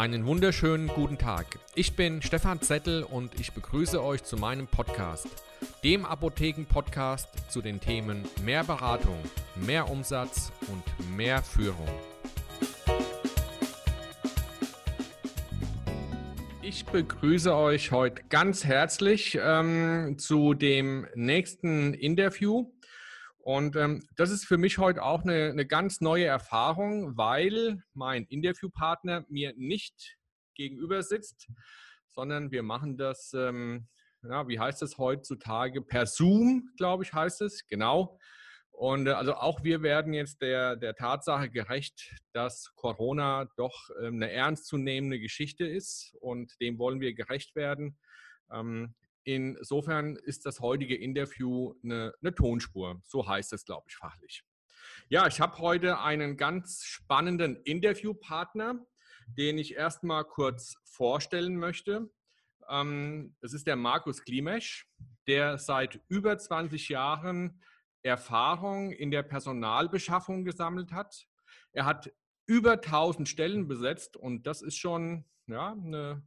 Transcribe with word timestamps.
Einen 0.00 0.24
wunderschönen 0.24 0.88
guten 0.88 1.18
Tag. 1.18 1.58
Ich 1.74 1.94
bin 1.94 2.22
Stefan 2.22 2.62
Zettel 2.62 3.02
und 3.02 3.38
ich 3.38 3.52
begrüße 3.52 4.02
euch 4.02 4.24
zu 4.24 4.38
meinem 4.38 4.66
Podcast, 4.66 5.28
dem 5.84 6.06
Apotheken-Podcast 6.06 7.28
zu 7.50 7.60
den 7.60 7.80
Themen 7.80 8.24
mehr 8.42 8.64
Beratung, 8.64 9.18
mehr 9.56 9.90
Umsatz 9.90 10.52
und 10.68 11.14
mehr 11.14 11.42
Führung. 11.42 11.86
Ich 16.62 16.86
begrüße 16.86 17.54
euch 17.54 17.92
heute 17.92 18.22
ganz 18.30 18.64
herzlich 18.64 19.38
ähm, 19.38 20.16
zu 20.16 20.54
dem 20.54 21.06
nächsten 21.14 21.92
Interview. 21.92 22.70
Und 23.42 23.74
ähm, 23.76 24.02
das 24.16 24.30
ist 24.30 24.44
für 24.44 24.58
mich 24.58 24.78
heute 24.78 25.02
auch 25.02 25.22
eine, 25.22 25.50
eine, 25.50 25.66
ganz 25.66 26.00
neue 26.00 26.26
Erfahrung, 26.26 27.16
weil 27.16 27.82
mein 27.94 28.24
Interviewpartner 28.24 29.24
mir 29.28 29.54
nicht 29.56 30.18
gegenüber 30.54 31.02
sitzt, 31.02 31.48
sondern 32.06 32.50
wir 32.50 32.62
machen 32.62 32.98
das, 32.98 33.32
ähm, 33.32 33.88
ja, 34.22 34.46
wie 34.46 34.60
heißt 34.60 34.82
das 34.82 34.98
heutzutage, 34.98 35.80
per 35.80 36.06
Zoom, 36.06 36.70
glaube 36.76 37.04
ich, 37.04 37.14
heißt 37.14 37.40
es, 37.40 37.66
genau. 37.66 38.18
Und 38.72 39.06
äh, 39.06 39.12
also 39.12 39.34
auch 39.34 39.64
wir 39.64 39.82
werden 39.82 40.12
jetzt 40.12 40.42
der, 40.42 40.76
der 40.76 40.94
Tatsache 40.94 41.48
gerecht, 41.48 42.14
dass 42.32 42.74
Corona 42.74 43.48
doch 43.56 43.88
ähm, 44.02 44.16
eine 44.16 44.30
ernstzunehmende 44.30 45.18
Geschichte 45.18 45.66
ist 45.66 46.14
und 46.20 46.60
dem 46.60 46.78
wollen 46.78 47.00
wir 47.00 47.14
gerecht 47.14 47.56
werden. 47.56 47.98
Ähm, 48.52 48.94
Insofern 49.24 50.16
ist 50.16 50.46
das 50.46 50.60
heutige 50.60 50.96
Interview 50.96 51.74
eine, 51.84 52.14
eine 52.22 52.34
Tonspur. 52.34 53.00
So 53.04 53.28
heißt 53.28 53.52
es, 53.52 53.64
glaube 53.64 53.86
ich, 53.88 53.96
fachlich. 53.96 54.42
Ja, 55.08 55.26
ich 55.26 55.40
habe 55.40 55.58
heute 55.58 56.00
einen 56.00 56.36
ganz 56.36 56.84
spannenden 56.84 57.56
Interviewpartner, 57.64 58.86
den 59.36 59.58
ich 59.58 59.74
erstmal 59.74 60.24
kurz 60.24 60.76
vorstellen 60.84 61.56
möchte. 61.56 62.10
Ähm, 62.68 63.36
es 63.40 63.52
ist 63.52 63.66
der 63.66 63.76
Markus 63.76 64.22
Klimesch, 64.22 64.88
der 65.26 65.58
seit 65.58 66.00
über 66.08 66.38
20 66.38 66.88
Jahren 66.88 67.60
Erfahrung 68.02 68.92
in 68.92 69.10
der 69.10 69.22
Personalbeschaffung 69.22 70.44
gesammelt 70.44 70.92
hat. 70.92 71.26
Er 71.72 71.84
hat 71.84 72.10
über 72.46 72.72
1000 72.72 73.28
Stellen 73.28 73.68
besetzt 73.68 74.16
und 74.16 74.46
das 74.46 74.62
ist 74.62 74.76
schon 74.76 75.24
ja, 75.46 75.72
eine 75.72 76.22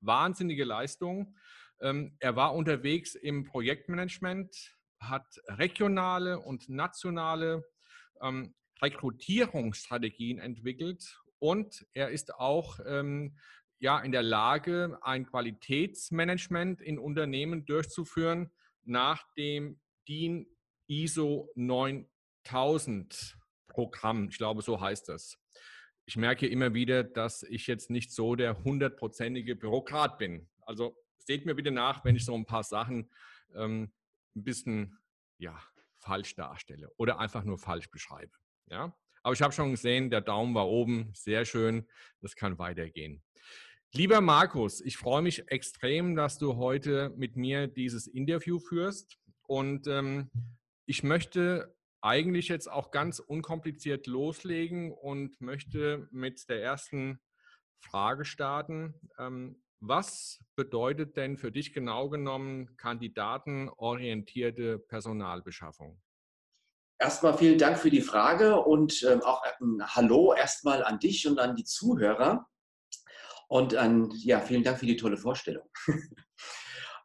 wahnsinnige 0.00 0.64
Leistung. 0.64 1.36
Ähm, 1.80 2.16
er 2.20 2.36
war 2.36 2.54
unterwegs 2.54 3.14
im 3.14 3.44
Projektmanagement, 3.44 4.76
hat 5.00 5.40
regionale 5.48 6.40
und 6.40 6.68
nationale 6.68 7.64
ähm, 8.22 8.54
Rekrutierungsstrategien 8.82 10.38
entwickelt 10.38 11.18
und 11.38 11.86
er 11.92 12.10
ist 12.10 12.34
auch 12.34 12.80
ähm, 12.86 13.36
ja, 13.78 14.00
in 14.00 14.12
der 14.12 14.22
Lage, 14.22 14.98
ein 15.02 15.26
Qualitätsmanagement 15.26 16.80
in 16.80 16.98
Unternehmen 16.98 17.66
durchzuführen 17.66 18.50
nach 18.84 19.22
dem 19.36 19.80
DIN 20.08 20.46
ISO 20.88 21.50
9000 21.56 23.36
Programm. 23.68 24.28
Ich 24.30 24.38
glaube, 24.38 24.62
so 24.62 24.80
heißt 24.80 25.08
das. 25.08 25.38
Ich 26.06 26.16
merke 26.16 26.46
immer 26.46 26.72
wieder, 26.72 27.04
dass 27.04 27.42
ich 27.42 27.66
jetzt 27.66 27.90
nicht 27.90 28.12
so 28.12 28.36
der 28.36 28.62
hundertprozentige 28.62 29.56
Bürokrat 29.56 30.18
bin. 30.18 30.48
Also 30.62 30.96
seht 31.18 31.46
mir 31.46 31.54
bitte 31.54 31.70
nach, 31.70 32.04
wenn 32.04 32.16
ich 32.16 32.24
so 32.24 32.34
ein 32.34 32.46
paar 32.46 32.64
Sachen 32.64 33.10
ähm, 33.54 33.92
ein 34.34 34.44
bisschen 34.44 34.98
ja, 35.38 35.58
falsch 35.98 36.34
darstelle 36.34 36.90
oder 36.96 37.18
einfach 37.18 37.44
nur 37.44 37.58
falsch 37.58 37.90
beschreibe. 37.90 38.32
Ja? 38.66 38.96
Aber 39.22 39.32
ich 39.32 39.42
habe 39.42 39.52
schon 39.52 39.72
gesehen, 39.72 40.10
der 40.10 40.20
Daumen 40.20 40.54
war 40.54 40.68
oben, 40.68 41.10
sehr 41.14 41.44
schön, 41.44 41.88
das 42.20 42.36
kann 42.36 42.58
weitergehen. 42.58 43.22
Lieber 43.92 44.20
Markus, 44.20 44.80
ich 44.80 44.96
freue 44.96 45.22
mich 45.22 45.50
extrem, 45.50 46.16
dass 46.16 46.38
du 46.38 46.56
heute 46.56 47.12
mit 47.16 47.36
mir 47.36 47.66
dieses 47.66 48.06
Interview 48.06 48.58
führst 48.58 49.18
und 49.42 49.86
ähm, 49.86 50.30
ich 50.86 51.02
möchte 51.02 51.74
eigentlich 52.00 52.48
jetzt 52.48 52.70
auch 52.70 52.90
ganz 52.90 53.18
unkompliziert 53.18 54.06
loslegen 54.06 54.92
und 54.92 55.40
möchte 55.40 56.08
mit 56.12 56.48
der 56.48 56.62
ersten 56.62 57.18
Frage 57.80 58.24
starten. 58.24 58.94
Ähm, 59.18 59.60
was 59.80 60.40
bedeutet 60.54 61.16
denn 61.16 61.36
für 61.36 61.52
dich 61.52 61.72
genau 61.72 62.08
genommen 62.08 62.76
kandidatenorientierte 62.76 64.78
Personalbeschaffung? 64.78 66.00
Erstmal 66.98 67.36
vielen 67.36 67.58
Dank 67.58 67.78
für 67.78 67.90
die 67.90 68.00
Frage 68.00 68.56
und 68.56 69.02
ähm, 69.02 69.22
auch 69.22 69.42
ein 69.60 69.82
Hallo 69.94 70.32
erstmal 70.32 70.82
an 70.82 70.98
dich 70.98 71.26
und 71.26 71.38
an 71.38 71.54
die 71.54 71.64
Zuhörer. 71.64 72.46
Und 73.48 73.76
an, 73.76 74.10
ja, 74.16 74.40
vielen 74.40 74.64
Dank 74.64 74.78
für 74.78 74.86
die 74.86 74.96
tolle 74.96 75.16
Vorstellung. 75.16 75.68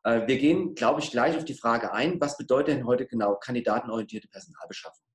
Äh, 0.03 0.25
wir 0.25 0.39
gehen, 0.39 0.73
glaube 0.73 0.99
ich, 0.99 1.11
gleich 1.11 1.37
auf 1.37 1.45
die 1.45 1.53
Frage 1.53 1.93
ein, 1.93 2.19
was 2.19 2.35
bedeutet 2.35 2.75
denn 2.75 2.87
heute 2.87 3.05
genau 3.05 3.35
kandidatenorientierte 3.35 4.29
Personalbeschaffung? 4.29 5.05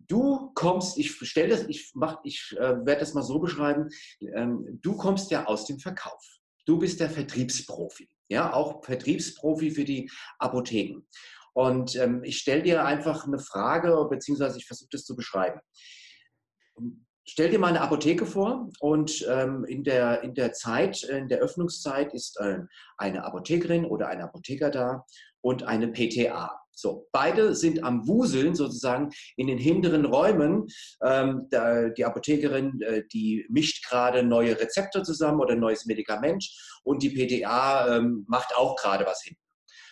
Du 0.00 0.52
kommst, 0.54 0.98
ich 0.98 1.12
stelle 1.12 1.48
das, 1.48 1.66
ich 1.68 1.90
mach, 1.94 2.18
ich 2.24 2.54
äh, 2.58 2.84
werde 2.84 3.00
das 3.00 3.14
mal 3.14 3.22
so 3.22 3.38
beschreiben. 3.38 3.88
Ähm, 4.20 4.78
du 4.82 4.96
kommst 4.96 5.30
ja 5.30 5.46
aus 5.46 5.66
dem 5.66 5.78
Verkauf. 5.78 6.22
Du 6.66 6.78
bist 6.78 7.00
der 7.00 7.10
Vertriebsprofi, 7.10 8.08
ja, 8.28 8.52
auch 8.52 8.84
Vertriebsprofi 8.84 9.70
für 9.70 9.84
die 9.84 10.10
Apotheken. 10.38 11.06
Und 11.54 11.96
ähm, 11.96 12.22
ich 12.24 12.38
stelle 12.38 12.62
dir 12.62 12.84
einfach 12.84 13.26
eine 13.26 13.38
Frage, 13.38 14.06
beziehungsweise 14.08 14.58
ich 14.58 14.66
versuche 14.66 14.90
das 14.92 15.04
zu 15.04 15.16
beschreiben. 15.16 15.60
Stell 17.26 17.50
dir 17.50 17.58
mal 17.58 17.68
eine 17.68 17.80
Apotheke 17.80 18.24
vor 18.24 18.70
und 18.80 19.26
ähm, 19.28 19.64
in, 19.64 19.84
der, 19.84 20.22
in 20.22 20.34
der 20.34 20.52
Zeit, 20.52 21.02
in 21.02 21.28
der 21.28 21.40
Öffnungszeit 21.40 22.14
ist 22.14 22.38
äh, 22.40 22.60
eine 22.96 23.24
Apothekerin 23.24 23.84
oder 23.84 24.08
ein 24.08 24.22
Apotheker 24.22 24.70
da 24.70 25.04
und 25.40 25.64
eine 25.64 25.88
PTA. 25.88 26.58
So, 26.80 27.08
beide 27.10 27.56
sind 27.56 27.82
am 27.82 28.06
Wuseln 28.06 28.54
sozusagen 28.54 29.10
in 29.36 29.48
den 29.48 29.58
hinteren 29.58 30.04
Räumen. 30.04 30.68
Ähm, 31.02 31.48
da, 31.50 31.88
die 31.88 32.04
Apothekerin, 32.04 32.80
äh, 32.82 33.02
die 33.12 33.44
mischt 33.48 33.84
gerade 33.88 34.22
neue 34.22 34.60
Rezepte 34.60 35.02
zusammen 35.02 35.40
oder 35.40 35.54
ein 35.54 35.60
neues 35.60 35.86
Medikament 35.86 36.48
und 36.84 37.02
die 37.02 37.10
PTA 37.10 37.96
ähm, 37.96 38.24
macht 38.28 38.56
auch 38.56 38.76
gerade 38.76 39.04
was 39.06 39.22
hin. 39.22 39.36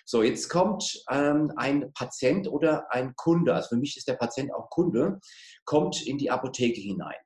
So, 0.04 0.22
jetzt 0.22 0.48
kommt 0.48 1.02
ähm, 1.10 1.52
ein 1.56 1.92
Patient 1.92 2.46
oder 2.46 2.86
ein 2.92 3.14
Kunde, 3.16 3.52
also 3.52 3.70
für 3.70 3.76
mich 3.78 3.96
ist 3.96 4.06
der 4.06 4.14
Patient 4.14 4.54
auch 4.54 4.70
Kunde, 4.70 5.18
kommt 5.64 6.06
in 6.06 6.18
die 6.18 6.30
Apotheke 6.30 6.80
hinein. 6.80 7.18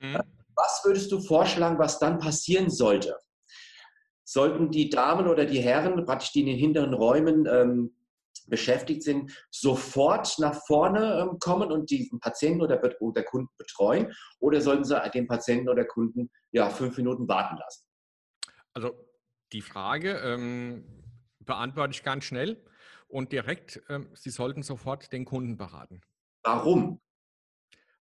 Mhm. 0.00 0.16
Äh, 0.16 0.22
was 0.56 0.80
würdest 0.84 1.12
du 1.12 1.20
vorschlagen, 1.20 1.78
was 1.78 2.00
dann 2.00 2.18
passieren 2.18 2.68
sollte? 2.68 3.16
Sollten 4.24 4.72
die 4.72 4.90
Damen 4.90 5.28
oder 5.28 5.44
die 5.44 5.60
Herren, 5.60 6.04
praktisch 6.04 6.32
die 6.32 6.40
in 6.40 6.46
den 6.46 6.58
hinteren 6.58 6.94
Räumen 6.94 7.46
ähm, 7.46 7.94
beschäftigt 8.48 9.02
sind, 9.02 9.32
sofort 9.50 10.38
nach 10.38 10.54
vorne 10.66 11.20
ähm, 11.20 11.38
kommen 11.38 11.70
und 11.70 11.90
diesen 11.90 12.20
Patienten 12.20 12.62
oder, 12.62 12.80
oder 13.00 13.22
Kunden 13.22 13.50
betreuen? 13.58 14.12
Oder 14.40 14.60
sollten 14.60 14.84
sie 14.84 15.00
den 15.14 15.26
Patienten 15.26 15.68
oder 15.68 15.84
Kunden 15.84 16.30
ja, 16.52 16.68
fünf 16.70 16.96
Minuten 16.96 17.28
warten 17.28 17.56
lassen? 17.56 17.84
Also 18.72 19.08
die 19.52 19.62
Frage 19.62 20.18
ähm, 20.18 20.84
beantworte 21.40 21.92
ich 21.92 22.02
ganz 22.02 22.24
schnell 22.24 22.62
und 23.08 23.32
direkt, 23.32 23.82
ähm, 23.88 24.10
Sie 24.14 24.30
sollten 24.30 24.62
sofort 24.62 25.12
den 25.12 25.24
Kunden 25.24 25.56
beraten. 25.56 26.02
Warum? 26.44 27.00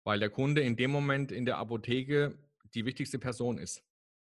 Weil 0.05 0.21
der 0.21 0.31
Kunde 0.31 0.63
in 0.63 0.77
dem 0.77 0.91
Moment 0.91 1.33
in 1.33 1.45
der 1.45 1.59
Apotheke 1.59 2.39
die 2.75 2.85
wichtigste 2.85 3.19
Person 3.19 3.59
ist. 3.59 3.85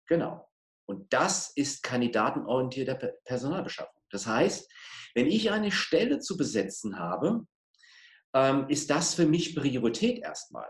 Genau. 0.07 0.49
Und 0.85 1.11
das 1.13 1.51
ist 1.55 1.83
kandidatenorientierte 1.83 3.19
Personalbeschaffung. 3.23 4.01
Das 4.13 4.27
heißt, 4.27 4.71
wenn 5.15 5.27
ich 5.27 5.51
eine 5.51 5.71
Stelle 5.71 6.19
zu 6.19 6.37
besetzen 6.37 6.99
habe, 6.99 7.45
ähm, 8.33 8.65
ist 8.69 8.89
das 8.89 9.13
für 9.13 9.25
mich 9.25 9.55
Priorität 9.55 10.19
erstmal. 10.19 10.69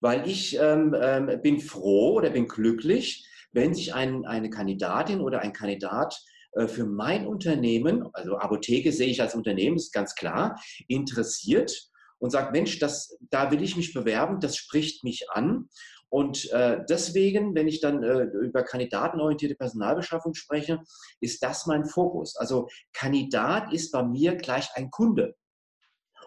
Weil 0.00 0.28
ich 0.28 0.58
ähm, 0.58 0.96
ähm, 1.00 1.40
bin 1.42 1.60
froh 1.60 2.14
oder 2.14 2.30
bin 2.30 2.48
glücklich, 2.48 3.28
wenn 3.52 3.74
sich 3.74 3.94
ein, 3.94 4.24
eine 4.24 4.50
Kandidatin 4.50 5.20
oder 5.20 5.40
ein 5.40 5.52
Kandidat 5.52 6.20
äh, 6.52 6.66
für 6.66 6.84
mein 6.84 7.26
Unternehmen, 7.26 8.08
also 8.12 8.38
Apotheke 8.38 8.92
sehe 8.92 9.08
ich 9.08 9.20
als 9.20 9.34
Unternehmen, 9.34 9.76
ist 9.76 9.92
ganz 9.92 10.14
klar, 10.14 10.60
interessiert 10.88 11.88
und 12.18 12.30
sagt, 12.30 12.52
Mensch, 12.52 12.78
das, 12.78 13.16
da 13.30 13.50
will 13.50 13.62
ich 13.62 13.76
mich 13.76 13.92
bewerben, 13.92 14.40
das 14.40 14.56
spricht 14.56 15.04
mich 15.04 15.30
an. 15.30 15.68
Und 16.12 16.50
äh, 16.52 16.84
deswegen, 16.90 17.54
wenn 17.54 17.68
ich 17.68 17.80
dann 17.80 18.02
äh, 18.02 18.24
über 18.24 18.62
kandidatenorientierte 18.64 19.54
Personalbeschaffung 19.54 20.34
spreche, 20.34 20.82
ist 21.20 21.42
das 21.42 21.64
mein 21.64 21.86
Fokus. 21.86 22.36
Also 22.36 22.68
Kandidat 22.92 23.72
ist 23.72 23.92
bei 23.92 24.02
mir 24.02 24.36
gleich 24.36 24.68
ein 24.74 24.90
Kunde. 24.90 25.34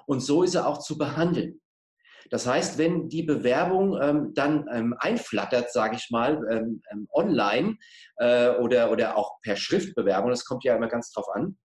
Und 0.07 0.21
so 0.21 0.41
ist 0.41 0.55
er 0.55 0.65
auch 0.65 0.79
zu 0.79 0.97
behandeln. 0.97 1.61
Das 2.31 2.47
heißt, 2.47 2.79
wenn 2.79 3.09
die 3.09 3.21
Bewerbung 3.21 4.01
ähm, 4.01 4.33
dann 4.33 4.67
ähm, 4.73 4.95
einflattert, 4.97 5.71
sage 5.71 5.97
ich 5.97 6.09
mal, 6.09 6.41
ähm, 6.49 6.81
ähm, 6.91 7.07
online 7.13 7.77
äh, 8.17 8.55
oder, 8.55 8.91
oder 8.91 9.15
auch 9.15 9.39
per 9.43 9.55
Schriftbewerbung, 9.55 10.31
das 10.31 10.45
kommt 10.45 10.63
ja 10.63 10.75
immer 10.75 10.87
ganz 10.87 11.11
drauf 11.11 11.27
an, 11.31 11.59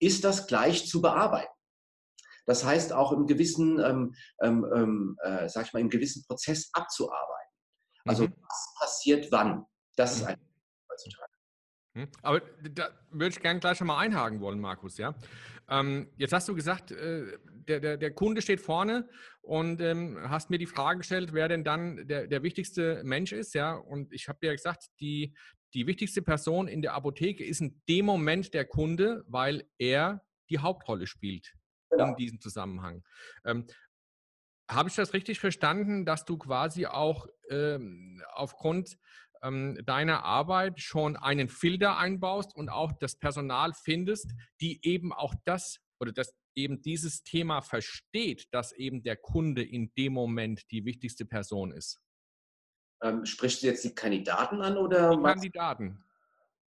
ist 0.00 0.24
das 0.24 0.48
gleich 0.48 0.88
zu 0.88 1.00
bearbeiten. 1.00 1.52
Das 2.48 2.64
heißt 2.64 2.94
auch 2.94 3.12
im 3.12 3.26
gewissen, 3.26 3.78
ähm, 3.78 4.14
ähm, 4.40 4.66
ähm, 4.74 5.18
äh, 5.22 5.50
sag 5.50 5.66
ich 5.66 5.72
mal, 5.74 5.80
im 5.80 5.90
gewissen 5.90 6.24
Prozess 6.24 6.70
abzuarbeiten. 6.72 7.52
Also 8.06 8.24
mhm. 8.24 8.32
was 8.40 8.74
passiert 8.80 9.30
wann. 9.30 9.66
Das 9.96 10.16
ist 10.16 10.24
ein 10.24 10.38
heutzutage. 10.90 11.32
Hm? 11.94 12.08
Aber 12.22 12.40
da 12.70 12.88
würde 13.10 13.34
ich 13.34 13.42
gerne 13.42 13.60
gleich 13.60 13.76
schon 13.76 13.86
mal 13.86 13.98
einhaken 13.98 14.40
wollen, 14.40 14.60
Markus. 14.60 14.96
Ja? 14.96 15.14
Ähm, 15.68 16.10
jetzt 16.16 16.32
hast 16.32 16.48
du 16.48 16.54
gesagt, 16.54 16.90
äh, 16.90 17.38
der, 17.50 17.80
der, 17.80 17.96
der, 17.98 18.14
Kunde 18.14 18.40
steht 18.40 18.62
vorne 18.62 19.10
und 19.42 19.82
ähm, 19.82 20.18
hast 20.30 20.48
mir 20.48 20.58
die 20.58 20.64
Frage 20.64 21.00
gestellt, 21.00 21.34
wer 21.34 21.48
denn 21.48 21.64
dann 21.64 22.08
der, 22.08 22.28
der 22.28 22.42
wichtigste 22.42 23.02
Mensch 23.04 23.32
ist. 23.32 23.54
Ja? 23.54 23.74
Und 23.74 24.10
ich 24.10 24.26
habe 24.26 24.38
dir 24.40 24.52
gesagt, 24.52 24.86
die, 25.00 25.36
die 25.74 25.86
wichtigste 25.86 26.22
Person 26.22 26.66
in 26.66 26.80
der 26.80 26.94
Apotheke 26.94 27.44
ist 27.44 27.60
in 27.60 27.82
dem 27.90 28.06
Moment 28.06 28.54
der 28.54 28.64
Kunde, 28.64 29.22
weil 29.26 29.68
er 29.76 30.22
die 30.48 30.60
Hauptrolle 30.60 31.06
spielt 31.06 31.52
genau. 31.90 32.08
in 32.08 32.16
diesem 32.16 32.40
Zusammenhang. 32.40 33.02
Ähm, 33.44 33.66
habe 34.70 34.88
ich 34.88 34.94
das 34.94 35.14
richtig 35.14 35.40
verstanden, 35.40 36.04
dass 36.04 36.24
du 36.24 36.36
quasi 36.36 36.86
auch 36.86 37.26
ähm, 37.48 38.22
aufgrund 38.34 38.98
ähm, 39.42 39.78
deiner 39.86 40.24
Arbeit 40.24 40.80
schon 40.80 41.16
einen 41.16 41.48
Filter 41.48 41.96
einbaust 41.96 42.54
und 42.54 42.68
auch 42.68 42.92
das 42.92 43.16
Personal 43.16 43.72
findest, 43.72 44.34
die 44.60 44.80
eben 44.82 45.12
auch 45.12 45.34
das 45.44 45.78
oder 46.00 46.12
das 46.12 46.34
eben 46.54 46.82
dieses 46.82 47.22
Thema 47.22 47.62
versteht, 47.62 48.48
dass 48.52 48.72
eben 48.72 49.02
der 49.02 49.16
Kunde 49.16 49.62
in 49.62 49.92
dem 49.96 50.12
Moment 50.12 50.70
die 50.70 50.84
wichtigste 50.84 51.24
Person 51.24 51.72
ist? 51.72 52.00
Ähm, 53.00 53.24
sprichst 53.24 53.62
du 53.62 53.68
jetzt 53.68 53.84
die 53.84 53.94
Kandidaten 53.94 54.60
an 54.60 54.76
oder? 54.76 55.16
Die 55.16 55.22
Kandidaten. 55.22 56.04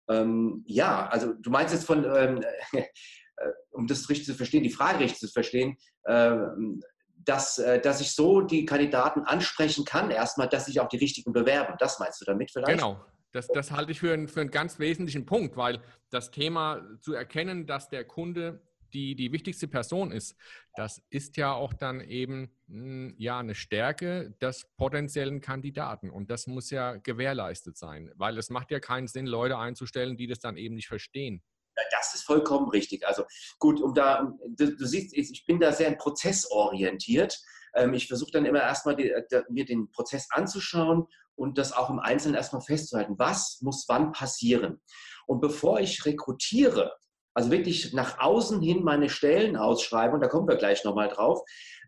Ähm, 0.09 0.65
ja, 0.67 1.07
also 1.09 1.35
du 1.35 1.51
meinst 1.51 1.75
jetzt 1.75 1.87
von, 1.87 2.05
ähm, 2.05 2.43
äh, 2.73 2.85
um 3.71 3.87
das 3.87 4.09
richtig 4.09 4.27
zu 4.27 4.35
verstehen, 4.35 4.63
die 4.63 4.71
Frage 4.71 5.01
richtig 5.01 5.21
zu 5.21 5.29
verstehen, 5.29 5.77
ähm, 6.07 6.81
dass, 7.25 7.59
äh, 7.59 7.81
dass 7.81 8.01
ich 8.01 8.13
so 8.13 8.41
die 8.41 8.65
Kandidaten 8.65 9.21
ansprechen 9.23 9.85
kann, 9.85 10.11
erstmal, 10.11 10.49
dass 10.49 10.67
sich 10.67 10.81
auch 10.81 10.89
die 10.89 10.99
richtigen 10.99 11.33
bewerben. 11.33 11.75
Das 11.79 11.99
meinst 11.99 12.21
du 12.21 12.25
damit 12.25 12.51
vielleicht? 12.51 12.79
Genau. 12.79 13.05
Das, 13.33 13.49
das 13.49 13.73
halte 13.73 13.91
ich 13.91 13.99
für 13.99 14.13
einen, 14.13 14.29
für 14.29 14.43
einen 14.43 14.53
ganz 14.53 14.79
wesentlichen 14.79 15.27
Punkt, 15.27 15.57
weil 15.57 15.83
das 16.11 16.31
Thema 16.31 16.83
zu 17.01 17.15
erkennen, 17.15 17.67
dass 17.67 17.89
der 17.89 18.05
Kunde 18.05 18.63
die, 18.95 19.17
die 19.17 19.33
wichtigste 19.33 19.67
Person 19.67 20.13
ist, 20.13 20.37
das 20.77 21.03
ist 21.11 21.37
ja 21.37 21.53
auch 21.53 21.75
dann 21.75 22.01
eben 22.01 22.51
hm, 22.69 23.15
ja 23.19 23.41
eine 23.41 23.57
Stärke 23.57 24.35
des 24.41 24.67
potenziellen 24.77 25.41
Kandidaten. 25.41 26.11
Und 26.11 26.31
das 26.31 26.47
muss 26.47 26.71
ja 26.71 26.95
gewährleistet 26.97 27.77
sein, 27.77 28.13
weil 28.15 28.39
es 28.39 28.51
macht 28.51 28.71
ja 28.71 28.79
keinen 28.79 29.09
Sinn, 29.09 29.27
Leute 29.27 29.59
einzustellen, 29.59 30.17
die 30.17 30.29
das 30.29 30.39
dann 30.39 30.57
eben 30.57 30.77
nicht 30.77 30.89
verstehen. 30.89 31.43
Das 31.91 32.15
ist 32.15 32.23
vollkommen 32.23 32.69
richtig. 32.69 33.07
Also 33.07 33.25
gut, 33.59 33.81
um 33.81 33.95
da, 33.95 34.33
du, 34.47 34.77
du 34.77 34.87
siehst, 34.87 35.15
ich 35.15 35.45
bin 35.47 35.61
da 35.61 35.73
sehr 35.73 35.93
prozessorientiert. 35.97 37.41
Ähm, 37.75 37.95
ich 37.95 38.09
versuche 38.09 38.33
dann 38.33 38.47
immer 38.47 38.63
erstmal 38.63 38.97
die, 38.97 39.13
mir 39.49 39.65
den 39.65 39.91
Prozess 39.91 40.29
anzuschauen 40.31 41.07
und 41.37 41.59
das 41.59 41.73
auch 41.73 41.91
im 41.91 41.99
Einzelnen 41.99 42.37
erstmal 42.37 42.63
festzuhalten. 42.63 43.19
Was 43.19 43.59
muss 43.61 43.85
wann 43.89 44.13
passieren? 44.13 44.81
Und 45.27 45.41
bevor 45.41 45.81
ich 45.81 46.05
rekrutiere, 46.05 46.93
also 47.35 47.51
wirklich 47.51 47.93
nach 47.93 48.21
außen 48.21 48.63
hin 48.63 48.85
meine 48.85 49.09
Stellen 49.09 49.57
ausschreibe, 49.57 50.15
und 50.15 50.21
da 50.21 50.29
kommen 50.29 50.47
wir 50.47 50.57
gleich 50.57 50.85
nochmal 50.85 51.09
drauf, 51.09 51.43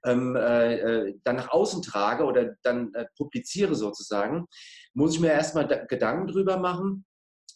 ähm, 0.05 0.35
äh, 0.37 0.75
äh, 0.75 1.19
dann 1.25 1.37
nach 1.37 1.51
außen 1.51 1.83
trage 1.83 2.25
oder 2.25 2.57
dann 2.63 2.93
äh, 2.95 3.07
publiziere 3.17 3.75
sozusagen, 3.75 4.47
muss 4.93 5.15
ich 5.15 5.21
mir 5.21 5.33
erstmal 5.33 5.87
Gedanken 5.87 6.27
drüber 6.27 6.59
machen, 6.59 7.06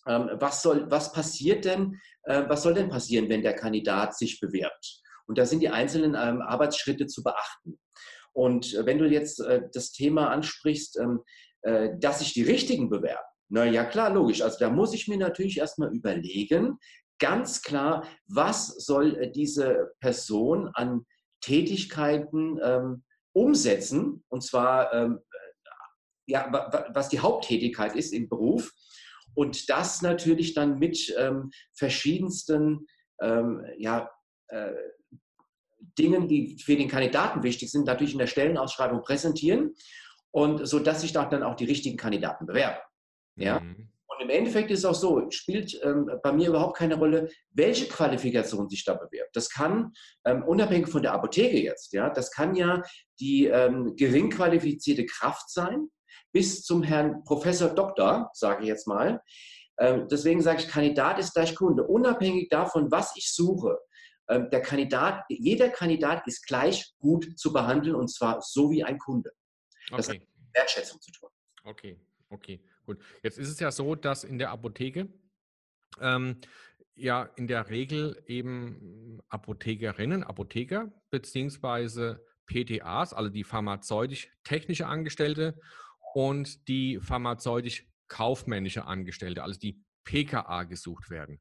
was, 0.04 0.62
soll, 0.62 0.90
was 0.90 1.12
passiert 1.12 1.64
denn, 1.64 2.00
äh, 2.24 2.44
was 2.48 2.62
soll 2.62 2.74
denn 2.74 2.88
passieren, 2.88 3.28
wenn 3.28 3.42
der 3.42 3.54
Kandidat 3.54 4.16
sich 4.16 4.40
bewirbt? 4.40 5.02
Und 5.26 5.38
da 5.38 5.46
sind 5.46 5.60
die 5.60 5.68
einzelnen 5.68 6.14
ähm, 6.14 6.42
Arbeitsschritte 6.42 7.06
zu 7.06 7.22
beachten. 7.22 7.78
Und 8.32 8.74
äh, 8.74 8.86
wenn 8.86 8.98
du 8.98 9.06
jetzt 9.06 9.40
äh, 9.40 9.62
das 9.72 9.92
Thema 9.92 10.30
ansprichst, 10.30 10.98
ähm, 10.98 11.20
dass 11.98 12.20
sich 12.20 12.32
die 12.32 12.42
Richtigen 12.42 12.88
bewerben, 12.88 13.28
na 13.50 13.66
ja, 13.66 13.84
klar, 13.84 14.08
logisch. 14.08 14.40
Also 14.40 14.56
da 14.60 14.70
muss 14.70 14.94
ich 14.94 15.08
mir 15.08 15.18
natürlich 15.18 15.58
erstmal 15.58 15.94
überlegen, 15.94 16.78
ganz 17.18 17.60
klar, 17.60 18.06
was 18.28 18.68
soll 18.68 19.30
diese 19.32 19.92
Person 20.00 20.70
an 20.72 21.04
Tätigkeiten 21.42 22.58
ähm, 22.62 23.04
umsetzen, 23.34 24.24
und 24.28 24.42
zwar 24.42 24.90
ähm, 24.94 25.18
ja, 26.26 26.50
was 26.94 27.08
die 27.08 27.20
Haupttätigkeit 27.20 27.96
ist 27.96 28.12
im 28.12 28.28
Beruf 28.28 28.72
und 29.34 29.68
das 29.68 30.02
natürlich 30.02 30.54
dann 30.54 30.78
mit 30.78 31.14
ähm, 31.18 31.50
verschiedensten 31.72 32.86
ähm, 33.20 33.64
ja, 33.78 34.10
äh, 34.48 34.72
Dingen, 35.98 36.28
die 36.28 36.58
für 36.58 36.76
den 36.76 36.88
Kandidaten 36.88 37.42
wichtig 37.42 37.70
sind, 37.70 37.86
natürlich 37.86 38.12
in 38.12 38.18
der 38.18 38.26
Stellenausschreibung 38.26 39.02
präsentieren 39.02 39.74
und 40.30 40.66
so 40.66 40.78
dass 40.78 41.00
sich 41.00 41.12
dann 41.12 41.42
auch 41.42 41.56
die 41.56 41.64
richtigen 41.64 41.96
Kandidaten 41.96 42.46
bewerben. 42.46 42.78
Ja? 43.36 43.60
Mhm. 43.60 43.90
Und 44.06 44.20
im 44.22 44.30
Endeffekt 44.30 44.70
ist 44.70 44.80
es 44.80 44.84
auch 44.84 44.94
so, 44.94 45.30
spielt 45.30 45.80
ähm, 45.82 46.10
bei 46.22 46.32
mir 46.32 46.48
überhaupt 46.48 46.76
keine 46.76 46.96
Rolle, 46.96 47.30
welche 47.50 47.86
Qualifikation 47.86 48.68
sich 48.68 48.84
da 48.84 48.94
bewirbt. 48.94 49.34
Das 49.34 49.48
kann, 49.48 49.92
ähm, 50.26 50.42
unabhängig 50.42 50.88
von 50.88 51.02
der 51.02 51.12
Apotheke 51.12 51.58
jetzt, 51.58 51.92
ja, 51.92 52.10
das 52.10 52.30
kann 52.30 52.54
ja 52.54 52.82
die 53.18 53.46
ähm, 53.46 53.94
gering 53.96 54.30
qualifizierte 54.30 55.06
Kraft 55.06 55.50
sein, 55.50 55.88
bis 56.32 56.62
zum 56.62 56.82
Herrn 56.82 57.24
Professor 57.24 57.70
Doktor, 57.70 58.30
sage 58.34 58.62
ich 58.62 58.68
jetzt 58.68 58.86
mal. 58.86 59.22
Ähm, 59.78 60.08
deswegen 60.08 60.42
sage 60.42 60.60
ich, 60.60 60.68
Kandidat 60.68 61.18
ist 61.18 61.34
gleich 61.34 61.54
Kunde. 61.54 61.84
Unabhängig 61.84 62.48
davon, 62.48 62.90
was 62.90 63.16
ich 63.16 63.32
suche, 63.32 63.78
ähm, 64.28 64.48
der 64.50 64.62
Kandidat, 64.62 65.24
jeder 65.28 65.70
Kandidat 65.70 66.26
ist 66.26 66.46
gleich 66.46 66.94
gut 66.98 67.38
zu 67.38 67.52
behandeln 67.52 67.96
und 67.96 68.08
zwar 68.08 68.40
so 68.42 68.70
wie 68.70 68.84
ein 68.84 68.98
Kunde. 68.98 69.32
Das 69.90 70.08
okay. 70.08 70.18
hat 70.18 70.26
mit 70.26 70.54
Wertschätzung 70.54 71.00
zu 71.00 71.10
tun. 71.12 71.30
Okay, 71.64 71.98
okay, 72.28 72.62
gut. 72.86 72.98
Jetzt 73.22 73.38
ist 73.38 73.48
es 73.48 73.58
ja 73.58 73.72
so, 73.72 73.94
dass 73.94 74.22
in 74.22 74.38
der 74.38 74.50
Apotheke 74.50 75.08
ähm, 76.00 76.40
ja 76.94 77.24
in 77.36 77.48
der 77.48 77.70
Regel 77.70 78.22
eben 78.26 79.20
Apothekerinnen, 79.28 80.22
Apotheker 80.22 80.92
beziehungsweise 81.10 82.24
PTAs, 82.46 83.12
also 83.12 83.30
die 83.30 83.44
pharmazeutisch-technische 83.44 84.86
Angestellte 84.86 85.58
und 86.14 86.68
die 86.68 86.98
pharmazeutisch-kaufmännische 87.00 88.84
Angestellte, 88.84 89.42
also 89.42 89.58
die 89.58 89.80
PKA 90.04 90.64
gesucht 90.64 91.10
werden. 91.10 91.40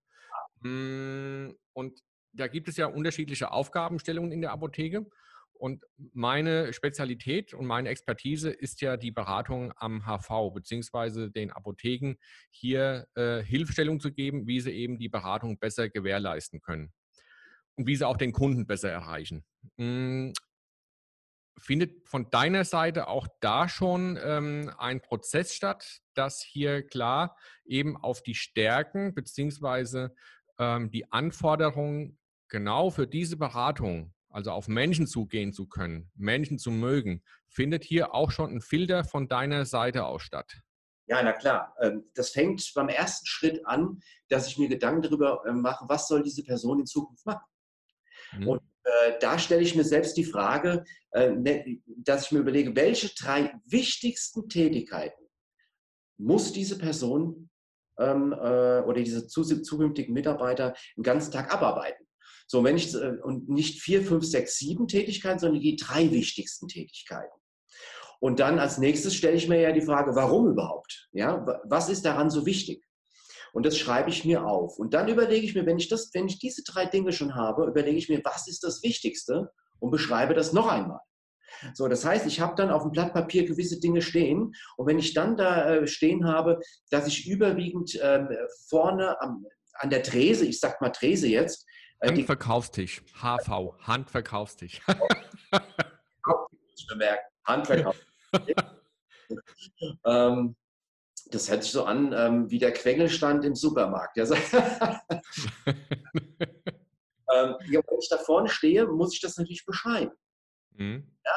Hm, 0.62 1.56
und 1.74 2.00
da 2.33 2.48
gibt 2.48 2.68
es 2.68 2.77
ja 2.77 2.88
unterschiedliche 2.88 3.51
Aufgabenstellungen 3.51 4.31
in 4.31 4.42
der 4.42 4.51
Apotheke. 4.51 5.07
Und 5.54 5.83
meine 6.13 6.71
Spezialität 6.71 7.54
und 7.54 7.66
meine 7.66 7.89
Expertise 7.89 8.50
ist 8.50 8.80
ja 8.80 8.95
die 8.95 9.12
Beratung 9.12 9.74
am 9.75 10.06
HV, 10.06 10.54
beziehungsweise 10.54 11.30
den 11.31 11.51
Apotheken 11.51 12.16
hier 12.50 13.07
äh, 13.16 13.44
Hilfestellung 13.44 13.99
zu 13.99 14.14
geben, 14.14 14.47
wie 14.47 14.61
sie 14.61 14.71
eben 14.71 14.97
die 14.99 15.09
Beratung 15.09 15.59
besser 15.59 15.90
gewährleisten 15.90 16.61
können 16.61 16.94
und 17.76 17.88
wie 17.88 17.95
sie 17.97 18.07
auch 18.07 18.16
den 18.16 18.31
Kunden 18.31 18.68
besser 18.68 18.90
erreichen. 18.90 19.44
Findet 21.59 22.07
von 22.07 22.30
deiner 22.30 22.63
Seite 22.63 23.07
auch 23.07 23.28
da 23.39 23.68
schon 23.68 24.18
ähm, 24.21 24.71
ein 24.78 25.01
Prozess 25.01 25.54
statt, 25.54 26.01
dass 26.13 26.42
hier 26.42 26.85
klar 26.85 27.37
eben 27.66 27.97
auf 27.97 28.21
die 28.23 28.35
Stärken 28.35 29.13
beziehungsweise 29.13 30.16
ähm, 30.57 30.89
die 30.92 31.11
Anforderungen 31.11 32.18
genau 32.47 32.89
für 32.89 33.07
diese 33.07 33.37
Beratung, 33.37 34.13
also 34.30 34.51
auf 34.51 34.68
Menschen 34.68 35.07
zugehen 35.07 35.54
zu 35.54 35.68
können, 35.68 36.11
Menschen 36.16 36.59
zu 36.59 36.71
mögen, 36.71 37.23
findet 37.47 37.83
hier 37.83 38.13
auch 38.13 38.31
schon 38.31 38.51
ein 38.51 38.61
Filter 38.61 39.04
von 39.04 39.28
deiner 39.28 39.66
Seite 39.66 40.06
aus 40.06 40.23
statt? 40.23 40.61
Ja, 41.07 41.23
na 41.23 41.33
klar. 41.33 41.75
Ähm, 41.81 42.06
das 42.13 42.30
fängt 42.30 42.71
beim 42.75 42.87
ersten 42.87 43.25
Schritt 43.25 43.66
an, 43.66 43.99
dass 44.28 44.47
ich 44.47 44.59
mir 44.59 44.69
Gedanken 44.69 45.01
darüber 45.01 45.44
ähm, 45.47 45.61
mache, 45.61 45.85
was 45.89 46.07
soll 46.07 46.21
diese 46.21 46.44
Person 46.44 46.80
in 46.80 46.85
Zukunft 46.85 47.25
machen. 47.25 47.45
Mhm. 48.33 48.47
Und 48.47 48.61
da 49.19 49.40
stelle 49.40 49.62
ich 49.62 49.76
mir 49.76 49.84
selbst 49.84 50.18
die 50.18 50.24
Frage, 50.24 50.84
äh, 51.12 51.31
ne, 51.31 51.81
dass 51.86 52.26
ich 52.26 52.31
mir 52.31 52.40
überlege, 52.40 52.76
welche 52.76 53.10
drei 53.10 53.54
wichtigsten 53.66 54.48
Tätigkeiten 54.50 55.24
muss 56.18 56.52
diese 56.52 56.78
Person 56.78 57.50
ähm, 57.98 58.34
äh, 58.34 58.81
oder 58.81 59.02
diese 59.02 59.28
zukünftigen 59.28 60.14
Mitarbeiter 60.14 60.76
den 60.98 61.04
ganzen 61.04 61.31
Tag 61.31 61.54
abarbeiten. 61.54 62.06
So, 62.48 62.64
wenn 62.64 62.78
ich, 62.78 62.96
und 62.96 63.48
nicht 63.48 63.80
vier, 63.80 64.02
fünf, 64.02 64.26
sechs, 64.26 64.58
sieben 64.58 64.88
Tätigkeiten, 64.88 65.38
sondern 65.38 65.62
die 65.62 65.76
drei 65.76 66.10
wichtigsten 66.10 66.68
Tätigkeiten. 66.68 67.40
Und 68.19 68.40
dann 68.40 68.60
als 68.60 68.80
nächstes 68.80 69.16
stelle 69.16 69.38
ich 69.38 69.48
mir 69.48 69.62
ja 69.62 69.72
die 69.72 69.81
Frage, 69.81 70.16
warum 70.16 70.50
überhaupt? 70.50 71.10
Ja, 71.12 71.46
was 71.66 71.90
ist 71.90 72.06
daran 72.06 72.30
so 72.30 72.46
wichtig? 72.46 72.84
Und 73.54 73.66
das 73.66 73.78
schreibe 73.78 74.10
ich 74.10 74.26
mir 74.26 74.46
auf. 74.46 74.78
Und 74.78 74.94
dann 74.94 75.08
überlege 75.08 75.46
ich 75.46 75.56
mir, 75.56 75.66
wenn 75.66 75.78
ich, 75.78 75.90
das, 75.90 76.12
wenn 76.14 76.28
ich 76.28 76.40
diese 76.40 76.64
drei 76.64 76.86
Dinge 76.86 77.12
schon 77.12 77.36
habe, 77.36 77.66
überlege 77.66 77.98
ich 77.98 78.10
mir, 78.10 78.22
was 78.24 78.48
ist 78.48 78.64
das 78.64 78.84
Wichtigste 78.84 79.52
und 79.80 79.92
beschreibe 79.92 80.34
das 80.34 80.54
noch 80.54 80.68
einmal. 80.68 81.00
So, 81.74 81.88
das 81.88 82.06
heißt, 82.06 82.26
ich 82.28 82.40
habe 82.40 82.56
dann 82.56 82.70
auf 82.70 82.84
dem 82.84 82.92
Blatt 82.92 83.14
Papier 83.14 83.46
gewisse 83.46 83.80
Dinge 83.80 84.02
stehen. 84.02 84.54
Und 84.78 84.88
wenn 84.88 85.00
ich 85.00 85.14
dann 85.14 85.36
da 85.36 85.76
äh, 85.76 85.88
stehen 85.88 86.26
habe, 86.26 86.60
dass 86.90 87.08
ich 87.08 87.28
überwiegend 87.28 87.96
äh, 87.96 88.26
vorne 88.68 89.20
am, 89.22 89.46
an 89.74 89.90
der 89.90 90.04
Trese, 90.04 90.46
ich 90.46 90.60
sag 90.60 90.80
mal 90.82 90.90
Trese 90.90 91.28
jetzt. 91.28 91.66
Äh, 92.00 92.10
Handverkaufstisch, 92.10 93.02
HV, 93.22 93.74
Handverkaufstisch. 93.82 94.82
Handverkaufstisch. 97.46 98.06
ähm, 100.06 100.56
das 101.31 101.50
hört 101.50 101.64
sich 101.64 101.71
so 101.71 101.83
an 101.83 102.14
ähm, 102.14 102.50
wie 102.50 102.59
der 102.59 102.74
Quengelstand 102.74 103.45
im 103.45 103.56
Supermarkt. 103.56 104.18
Ja, 104.18 104.26
ähm, 107.33 107.56
ja, 107.69 107.81
wenn 107.88 108.00
ich 108.00 108.09
da 108.09 108.18
vorne 108.18 108.50
stehe, 108.50 108.88
muss 108.88 109.14
ich 109.14 109.21
das 109.21 109.38
natürlich 109.38 109.66
beschreiben. 109.66 110.12
Mhm. 110.76 111.07
Ja? 111.26 111.31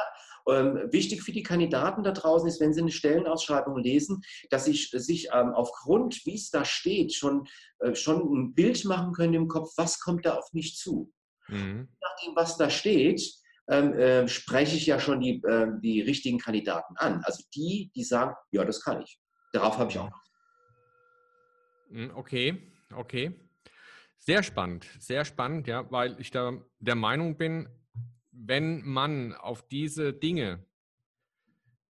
Ähm, 0.48 0.92
wichtig 0.92 1.22
für 1.22 1.32
die 1.32 1.44
Kandidaten 1.44 2.02
da 2.02 2.10
draußen 2.10 2.48
ist, 2.48 2.60
wenn 2.60 2.72
sie 2.72 2.80
eine 2.80 2.90
Stellenausschreibung 2.90 3.78
lesen, 3.78 4.22
dass 4.50 4.64
sie 4.64 4.74
sich 4.74 5.28
ähm, 5.32 5.52
aufgrund, 5.54 6.26
wie 6.26 6.34
es 6.34 6.50
da 6.50 6.64
steht, 6.64 7.14
schon, 7.14 7.46
äh, 7.78 7.94
schon 7.94 8.20
ein 8.20 8.54
Bild 8.54 8.84
machen 8.84 9.12
können 9.12 9.34
im 9.34 9.48
Kopf, 9.48 9.72
was 9.76 10.00
kommt 10.00 10.26
da 10.26 10.34
auf 10.34 10.52
mich 10.52 10.76
zu. 10.76 11.12
Mhm. 11.48 11.88
Nachdem, 12.00 12.34
was 12.34 12.56
da 12.56 12.70
steht, 12.70 13.22
ähm, 13.68 13.92
äh, 13.94 14.26
spreche 14.26 14.76
ich 14.76 14.86
ja 14.86 14.98
schon 14.98 15.20
die, 15.20 15.40
äh, 15.44 15.68
die 15.80 16.00
richtigen 16.00 16.38
Kandidaten 16.38 16.96
an. 16.96 17.22
Also 17.24 17.44
die, 17.54 17.92
die 17.94 18.02
sagen, 18.02 18.34
ja, 18.50 18.64
das 18.64 18.82
kann 18.82 19.00
ich. 19.02 19.20
Darauf 19.52 19.76
habe 19.78 19.90
ich 19.90 19.98
auch. 19.98 20.10
Hm, 21.88 22.10
okay, 22.16 22.72
okay. 22.94 23.38
Sehr 24.18 24.42
spannend, 24.42 24.86
sehr 24.98 25.24
spannend, 25.24 25.66
ja, 25.66 25.90
weil 25.90 26.18
ich 26.20 26.30
da 26.30 26.52
der 26.78 26.94
Meinung 26.94 27.36
bin, 27.36 27.68
wenn 28.30 28.82
man 28.82 29.34
auf 29.34 29.68
diese 29.68 30.12
Dinge 30.12 30.64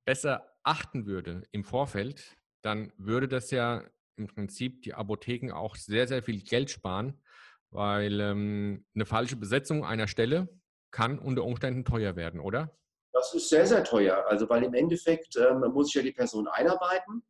besser 0.04 0.52
achten 0.64 1.06
würde 1.06 1.42
im 1.52 1.62
Vorfeld, 1.62 2.36
dann 2.62 2.92
würde 2.96 3.28
das 3.28 3.50
ja 3.50 3.84
im 4.16 4.26
Prinzip 4.26 4.82
die 4.82 4.94
Apotheken 4.94 5.52
auch 5.52 5.76
sehr, 5.76 6.08
sehr 6.08 6.22
viel 6.22 6.42
Geld 6.42 6.70
sparen, 6.70 7.22
weil 7.70 8.20
ähm, 8.20 8.86
eine 8.94 9.06
falsche 9.06 9.36
Besetzung 9.36 9.84
einer 9.84 10.08
Stelle 10.08 10.48
kann 10.90 11.18
unter 11.18 11.44
Umständen 11.44 11.84
teuer 11.84 12.16
werden, 12.16 12.40
oder? 12.40 12.76
Das 13.12 13.34
ist 13.34 13.48
sehr, 13.48 13.66
sehr 13.66 13.84
teuer. 13.84 14.24
Also, 14.26 14.48
weil 14.48 14.64
im 14.64 14.74
Endeffekt 14.74 15.36
ähm, 15.36 15.60
muss 15.72 15.88
ich 15.88 15.94
ja 15.94 16.02
die 16.02 16.12
Person 16.12 16.48
einarbeiten 16.48 17.22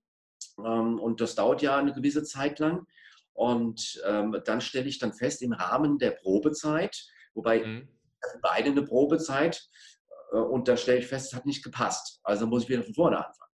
und 0.56 1.20
das 1.20 1.34
dauert 1.34 1.62
ja 1.62 1.76
eine 1.76 1.92
gewisse 1.92 2.22
Zeit 2.22 2.58
lang. 2.58 2.86
Und 3.34 4.00
ähm, 4.06 4.40
dann 4.44 4.60
stelle 4.60 4.88
ich 4.88 4.98
dann 4.98 5.12
fest, 5.12 5.42
im 5.42 5.52
Rahmen 5.52 5.98
der 5.98 6.10
Probezeit, 6.10 7.06
wobei 7.34 7.64
mhm. 7.64 7.88
beide 8.42 8.70
eine 8.70 8.82
Probezeit, 8.82 9.66
äh, 10.32 10.36
und 10.36 10.68
dann 10.68 10.76
stelle 10.76 10.98
ich 10.98 11.06
fest, 11.06 11.32
es 11.32 11.34
hat 11.34 11.46
nicht 11.46 11.64
gepasst. 11.64 12.20
Also 12.24 12.46
muss 12.46 12.64
ich 12.64 12.68
wieder 12.68 12.82
von 12.82 12.94
vorne 12.94 13.18
anfangen. 13.18 13.52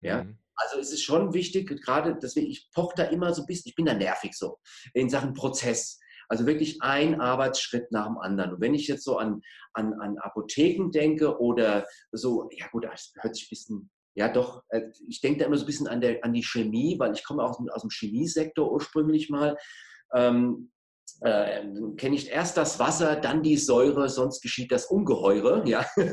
Ja? 0.00 0.24
Mhm. 0.24 0.38
Also 0.56 0.78
es 0.78 0.92
ist 0.92 1.02
schon 1.02 1.34
wichtig, 1.34 1.68
gerade 1.82 2.18
deswegen, 2.20 2.46
ich 2.46 2.70
poche 2.72 2.94
da 2.96 3.04
immer 3.04 3.34
so 3.34 3.42
ein 3.42 3.46
bisschen, 3.46 3.68
ich 3.68 3.74
bin 3.74 3.86
da 3.86 3.94
nervig 3.94 4.34
so, 4.34 4.58
in 4.94 5.10
Sachen 5.10 5.34
Prozess. 5.34 5.98
Also 6.28 6.46
wirklich 6.46 6.82
ein 6.82 7.20
Arbeitsschritt 7.20 7.92
nach 7.92 8.06
dem 8.06 8.18
anderen. 8.18 8.54
Und 8.54 8.60
wenn 8.60 8.74
ich 8.74 8.88
jetzt 8.88 9.04
so 9.04 9.18
an, 9.18 9.42
an, 9.74 9.92
an 10.00 10.18
Apotheken 10.18 10.90
denke 10.90 11.38
oder 11.38 11.86
so, 12.10 12.48
ja 12.52 12.66
gut, 12.68 12.84
das 12.84 13.12
hört 13.20 13.36
sich 13.36 13.46
ein 13.46 13.50
bisschen 13.50 13.90
ja 14.16 14.28
doch, 14.28 14.64
äh, 14.70 14.90
ich 15.08 15.20
denke 15.20 15.40
da 15.40 15.44
immer 15.46 15.56
so 15.56 15.64
ein 15.64 15.66
bisschen 15.66 15.86
an, 15.86 16.00
der, 16.00 16.24
an 16.24 16.32
die 16.32 16.42
Chemie, 16.42 16.98
weil 16.98 17.12
ich 17.12 17.22
komme 17.22 17.44
aus, 17.44 17.58
aus 17.70 17.82
dem 17.82 17.90
Chemiesektor 17.90 18.72
ursprünglich 18.72 19.28
mal. 19.30 19.56
Ähm, 20.14 20.72
äh, 21.20 21.62
kenne 21.96 22.16
ich 22.16 22.30
erst 22.30 22.56
das 22.56 22.78
Wasser, 22.78 23.16
dann 23.16 23.42
die 23.42 23.56
Säure, 23.56 24.08
sonst 24.08 24.40
geschieht 24.40 24.72
das 24.72 24.86
Ungeheure. 24.86 25.66
Ja? 25.68 25.86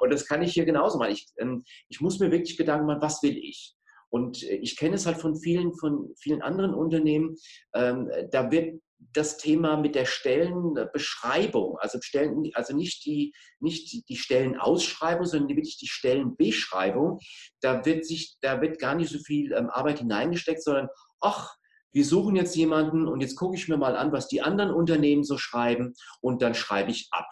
Und 0.00 0.12
das 0.12 0.26
kann 0.26 0.42
ich 0.42 0.52
hier 0.52 0.66
genauso 0.66 0.98
machen. 0.98 1.12
Ich, 1.12 1.28
ähm, 1.38 1.64
ich 1.88 2.00
muss 2.00 2.18
mir 2.18 2.30
wirklich 2.30 2.58
Gedanken 2.58 2.86
machen, 2.86 3.02
was 3.02 3.22
will 3.22 3.36
ich? 3.36 3.74
Und 4.10 4.42
äh, 4.42 4.56
ich 4.56 4.76
kenne 4.76 4.96
es 4.96 5.06
halt 5.06 5.16
von 5.16 5.36
vielen, 5.36 5.74
von 5.74 6.12
vielen 6.18 6.42
anderen 6.42 6.74
Unternehmen. 6.74 7.36
Ähm, 7.74 8.10
da 8.30 8.50
wird 8.50 8.78
das 9.12 9.36
Thema 9.36 9.76
mit 9.76 9.94
der 9.94 10.04
Stellenbeschreibung, 10.04 11.78
also, 11.78 11.98
Stellen, 12.00 12.50
also 12.54 12.74
nicht, 12.74 13.04
die, 13.04 13.34
nicht 13.60 14.08
die 14.08 14.16
Stellenausschreibung, 14.16 15.26
sondern 15.26 15.56
wirklich 15.56 15.78
die 15.78 15.88
Stellenbeschreibung, 15.88 17.18
da 17.60 17.84
wird, 17.84 18.06
sich, 18.06 18.36
da 18.40 18.60
wird 18.60 18.78
gar 18.78 18.94
nicht 18.94 19.10
so 19.10 19.18
viel 19.18 19.52
ähm, 19.52 19.70
Arbeit 19.70 19.98
hineingesteckt, 19.98 20.62
sondern 20.62 20.88
ach, 21.20 21.54
wir 21.92 22.04
suchen 22.04 22.36
jetzt 22.36 22.56
jemanden 22.56 23.06
und 23.06 23.20
jetzt 23.20 23.36
gucke 23.36 23.56
ich 23.56 23.68
mir 23.68 23.76
mal 23.76 23.96
an, 23.96 24.12
was 24.12 24.28
die 24.28 24.40
anderen 24.40 24.72
Unternehmen 24.72 25.24
so 25.24 25.36
schreiben 25.36 25.94
und 26.20 26.40
dann 26.40 26.54
schreibe 26.54 26.90
ich 26.90 27.08
ab. 27.10 27.28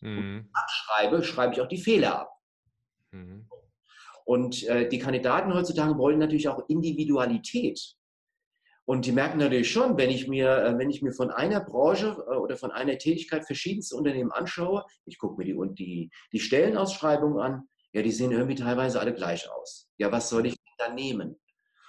Mhm. 0.00 0.50
abschreibe, 0.52 1.22
schreibe 1.22 1.54
ich 1.54 1.60
auch 1.60 1.68
die 1.68 1.80
Fehler 1.80 2.20
ab. 2.22 2.30
Mhm. 3.12 3.48
Und 4.24 4.64
äh, 4.64 4.88
die 4.88 4.98
Kandidaten 4.98 5.54
heutzutage 5.54 5.96
wollen 5.96 6.18
natürlich 6.18 6.48
auch 6.48 6.68
Individualität. 6.68 7.96
Und 8.92 9.06
die 9.06 9.12
merken 9.12 9.38
natürlich 9.38 9.72
schon, 9.72 9.96
wenn 9.96 10.10
ich 10.10 10.28
mir, 10.28 10.54
äh, 10.54 10.76
wenn 10.76 10.90
ich 10.90 11.00
mir 11.00 11.14
von 11.14 11.30
einer 11.30 11.60
Branche 11.60 12.08
äh, 12.28 12.34
oder 12.34 12.58
von 12.58 12.70
einer 12.70 12.98
Tätigkeit 12.98 13.46
verschiedenste 13.46 13.96
Unternehmen 13.96 14.30
anschaue, 14.30 14.84
ich 15.06 15.16
gucke 15.16 15.38
mir 15.38 15.46
die, 15.46 15.56
die, 15.72 16.10
die 16.30 16.40
Stellenausschreibungen 16.40 17.40
an, 17.40 17.62
ja, 17.94 18.02
die 18.02 18.10
sehen 18.10 18.32
irgendwie 18.32 18.54
teilweise 18.54 19.00
alle 19.00 19.14
gleich 19.14 19.50
aus. 19.50 19.88
Ja, 19.96 20.12
was 20.12 20.28
soll 20.28 20.44
ich 20.44 20.56
denn 20.56 20.74
da 20.76 20.92
nehmen? 20.92 21.40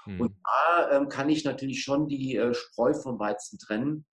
Hm. 0.06 0.22
Und 0.22 0.38
da 0.46 0.92
ähm, 0.92 1.10
kann 1.10 1.28
ich 1.28 1.44
natürlich 1.44 1.84
schon 1.84 2.08
die 2.08 2.38
äh, 2.38 2.54
Spreu 2.54 2.94
vom 2.94 3.20
Weizen 3.20 3.60
trennen, 3.60 4.06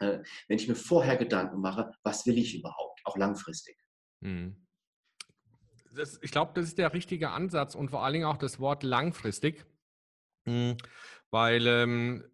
äh, 0.00 0.18
wenn 0.48 0.58
ich 0.58 0.66
mir 0.66 0.74
vorher 0.74 1.16
Gedanken 1.16 1.60
mache, 1.60 1.92
was 2.02 2.26
will 2.26 2.36
ich 2.36 2.58
überhaupt, 2.58 3.00
auch 3.04 3.16
langfristig. 3.16 3.76
Hm. 4.22 4.56
Das, 5.94 6.18
ich 6.20 6.32
glaube, 6.32 6.50
das 6.56 6.64
ist 6.64 6.78
der 6.78 6.92
richtige 6.92 7.30
Ansatz 7.30 7.76
und 7.76 7.92
vor 7.92 8.02
allen 8.02 8.14
Dingen 8.14 8.26
auch 8.26 8.38
das 8.38 8.58
Wort 8.58 8.82
langfristig. 8.82 9.64
Hm 10.46 10.76
weil 11.34 11.66
ähm, 11.66 12.24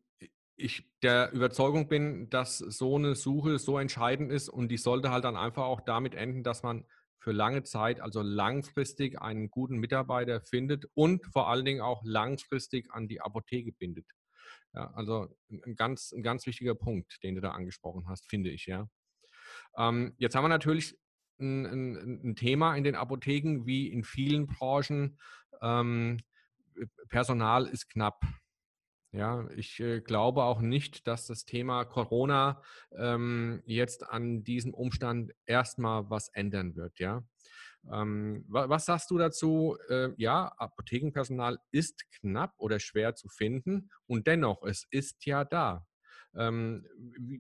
ich 0.56 0.84
der 1.02 1.32
Überzeugung 1.32 1.88
bin, 1.88 2.28
dass 2.28 2.58
so 2.58 2.96
eine 2.96 3.14
Suche 3.14 3.58
so 3.58 3.78
entscheidend 3.78 4.30
ist 4.30 4.50
und 4.50 4.68
die 4.68 4.76
sollte 4.76 5.10
halt 5.10 5.24
dann 5.24 5.38
einfach 5.38 5.62
auch 5.62 5.80
damit 5.80 6.14
enden, 6.14 6.42
dass 6.42 6.62
man 6.62 6.84
für 7.18 7.32
lange 7.32 7.62
Zeit, 7.62 8.02
also 8.02 8.20
langfristig 8.20 9.18
einen 9.18 9.50
guten 9.50 9.78
Mitarbeiter 9.78 10.42
findet 10.42 10.84
und 10.92 11.24
vor 11.32 11.48
allen 11.48 11.64
Dingen 11.64 11.80
auch 11.80 12.02
langfristig 12.04 12.92
an 12.92 13.08
die 13.08 13.22
Apotheke 13.22 13.72
bindet. 13.72 14.04
Ja, 14.74 14.90
also 14.92 15.34
ein 15.50 15.76
ganz, 15.76 16.12
ein 16.12 16.22
ganz 16.22 16.44
wichtiger 16.44 16.74
Punkt, 16.74 17.22
den 17.22 17.36
du 17.36 17.40
da 17.40 17.52
angesprochen 17.52 18.06
hast, 18.06 18.28
finde 18.28 18.50
ich, 18.50 18.66
ja. 18.66 18.86
Ähm, 19.78 20.12
jetzt 20.18 20.34
haben 20.34 20.44
wir 20.44 20.50
natürlich 20.50 20.94
ein, 21.38 21.64
ein, 21.64 22.20
ein, 22.22 22.36
Thema 22.36 22.76
in 22.76 22.84
den 22.84 22.96
Apotheken, 22.96 23.64
wie 23.64 23.88
in 23.88 24.04
vielen 24.04 24.46
Branchen. 24.46 25.18
Ähm, 25.62 26.18
Personal 27.08 27.66
ist 27.66 27.88
knapp. 27.88 28.20
Ja, 29.12 29.48
ich 29.56 29.80
äh, 29.80 30.00
glaube 30.00 30.44
auch 30.44 30.60
nicht, 30.60 31.08
dass 31.08 31.26
das 31.26 31.44
Thema 31.44 31.84
Corona 31.84 32.62
ähm, 32.92 33.60
jetzt 33.66 34.08
an 34.08 34.44
diesem 34.44 34.72
Umstand 34.72 35.32
erstmal 35.46 36.08
was 36.10 36.28
ändern 36.28 36.76
wird. 36.76 37.00
Ja, 37.00 37.24
ähm, 37.90 38.44
was, 38.48 38.68
was, 38.68 38.84
sagst 38.86 39.10
du 39.10 39.18
dazu? 39.18 39.76
Äh, 39.88 40.10
ja, 40.16 40.52
Apothekenpersonal 40.58 41.58
ist 41.72 42.08
knapp 42.20 42.54
oder 42.58 42.78
schwer 42.78 43.16
zu 43.16 43.28
finden 43.28 43.90
und 44.06 44.26
dennoch, 44.26 44.62
es 44.62 44.86
ist 44.90 45.26
ja 45.26 45.44
da. 45.44 45.86
Ähm, 46.36 46.86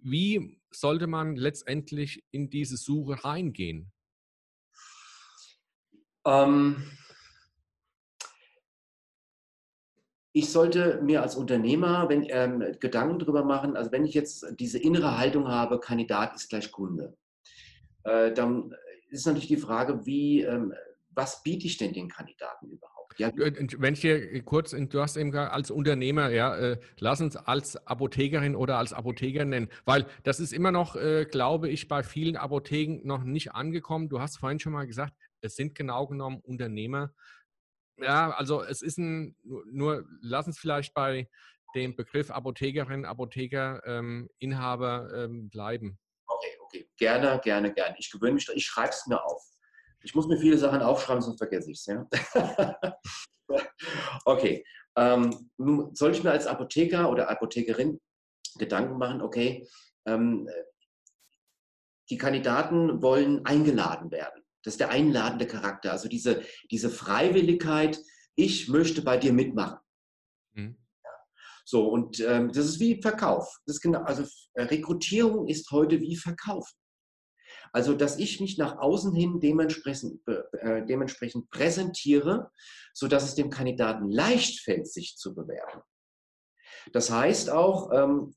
wie 0.02 0.60
sollte 0.70 1.06
man 1.06 1.36
letztendlich 1.36 2.24
in 2.32 2.50
diese 2.50 2.76
Suche 2.76 3.24
reingehen? 3.24 3.92
Ähm, 6.26 6.84
ich 10.32 10.50
sollte 10.50 11.00
mir 11.02 11.22
als 11.22 11.36
Unternehmer 11.36 12.08
wenn, 12.08 12.24
ähm, 12.28 12.76
Gedanken 12.78 13.18
darüber 13.18 13.44
machen, 13.44 13.76
also 13.76 13.90
wenn 13.92 14.04
ich 14.04 14.14
jetzt 14.14 14.46
diese 14.58 14.78
innere 14.78 15.18
Haltung 15.18 15.48
habe, 15.48 15.80
Kandidat 15.80 16.34
ist 16.34 16.48
gleich 16.48 16.70
Kunde, 16.70 17.16
äh, 18.04 18.32
dann 18.32 18.74
ist 19.10 19.26
natürlich 19.26 19.48
die 19.48 19.56
Frage, 19.56 20.06
wie, 20.06 20.42
ähm, 20.42 20.72
was 21.10 21.42
biete 21.42 21.66
ich 21.66 21.76
denn 21.78 21.92
den 21.92 22.08
Kandidaten 22.08 22.68
überhaupt? 22.68 23.18
Ja. 23.18 23.30
Wenn 23.34 23.94
ich 23.94 24.00
dir 24.00 24.42
kurz, 24.44 24.70
du 24.70 25.00
hast 25.00 25.16
eben 25.16 25.34
als 25.34 25.72
Unternehmer, 25.72 26.30
ja, 26.30 26.56
äh, 26.56 26.78
lass 27.00 27.20
uns 27.20 27.36
als 27.36 27.76
Apothekerin 27.86 28.54
oder 28.54 28.78
als 28.78 28.92
Apotheker 28.92 29.44
nennen, 29.44 29.68
weil 29.84 30.06
das 30.22 30.38
ist 30.38 30.52
immer 30.52 30.70
noch, 30.70 30.94
äh, 30.94 31.26
glaube 31.26 31.68
ich, 31.68 31.88
bei 31.88 32.04
vielen 32.04 32.36
Apotheken 32.36 33.00
noch 33.04 33.24
nicht 33.24 33.52
angekommen. 33.52 34.08
Du 34.08 34.20
hast 34.20 34.38
vorhin 34.38 34.60
schon 34.60 34.72
mal 34.72 34.86
gesagt, 34.86 35.12
es 35.40 35.56
sind 35.56 35.74
genau 35.74 36.06
genommen 36.06 36.40
Unternehmer, 36.40 37.12
ja, 38.02 38.30
also 38.30 38.62
es 38.62 38.82
ist 38.82 38.98
ein, 38.98 39.36
nur, 39.42 40.04
lass 40.20 40.46
uns 40.46 40.58
vielleicht 40.58 40.94
bei 40.94 41.28
dem 41.74 41.94
Begriff 41.96 42.30
Apothekerin, 42.30 43.04
Apotheker, 43.04 43.82
ähm, 43.84 44.28
Inhaber 44.38 45.10
ähm, 45.14 45.50
bleiben. 45.50 45.98
Okay, 46.26 46.56
okay. 46.60 46.90
Gerne, 46.96 47.40
gerne, 47.42 47.72
gerne. 47.72 47.96
Ich 47.98 48.10
gewöhne 48.10 48.34
mich, 48.34 48.48
ich 48.54 48.66
schreibe 48.66 48.90
es 48.90 49.06
mir 49.06 49.22
auf. 49.22 49.42
Ich 50.02 50.14
muss 50.14 50.26
mir 50.26 50.38
viele 50.38 50.58
Sachen 50.58 50.82
aufschreiben, 50.82 51.22
sonst 51.22 51.38
vergesse 51.38 51.70
ich 51.70 51.78
es. 51.78 51.86
Ja? 51.86 52.08
okay. 54.24 54.64
Ähm, 54.96 55.50
soll 55.92 56.12
ich 56.12 56.24
mir 56.24 56.32
als 56.32 56.46
Apotheker 56.46 57.10
oder 57.10 57.30
Apothekerin 57.30 58.00
Gedanken 58.58 58.98
machen, 58.98 59.22
okay, 59.22 59.66
ähm, 60.06 60.48
die 62.08 62.18
Kandidaten 62.18 63.02
wollen 63.02 63.44
eingeladen 63.46 64.10
werden. 64.10 64.39
Das 64.62 64.74
ist 64.74 64.80
der 64.80 64.90
einladende 64.90 65.46
Charakter, 65.46 65.92
also 65.92 66.08
diese, 66.08 66.42
diese 66.70 66.90
Freiwilligkeit, 66.90 67.98
ich 68.34 68.68
möchte 68.68 69.02
bei 69.02 69.16
dir 69.16 69.32
mitmachen. 69.32 69.78
Mhm. 70.52 70.76
So, 71.64 71.88
und 71.88 72.20
ähm, 72.20 72.50
das 72.52 72.66
ist 72.66 72.80
wie 72.80 73.00
Verkauf. 73.00 73.60
Das 73.66 73.80
genau, 73.80 74.02
also 74.02 74.24
äh, 74.54 74.62
Rekrutierung 74.64 75.46
ist 75.46 75.70
heute 75.70 76.00
wie 76.00 76.16
Verkauf. 76.16 76.68
Also, 77.72 77.94
dass 77.94 78.18
ich 78.18 78.40
mich 78.40 78.58
nach 78.58 78.78
außen 78.78 79.14
hin 79.14 79.40
dementsprechend, 79.40 80.20
äh, 80.26 80.84
dementsprechend 80.84 81.50
präsentiere, 81.50 82.50
sodass 82.92 83.24
es 83.24 83.34
dem 83.34 83.50
Kandidaten 83.50 84.10
leicht 84.10 84.60
fällt, 84.60 84.88
sich 84.88 85.16
zu 85.16 85.34
bewerben. 85.34 85.82
Das 86.92 87.10
heißt 87.10 87.50
auch, 87.50 87.90
ähm, 87.92 88.34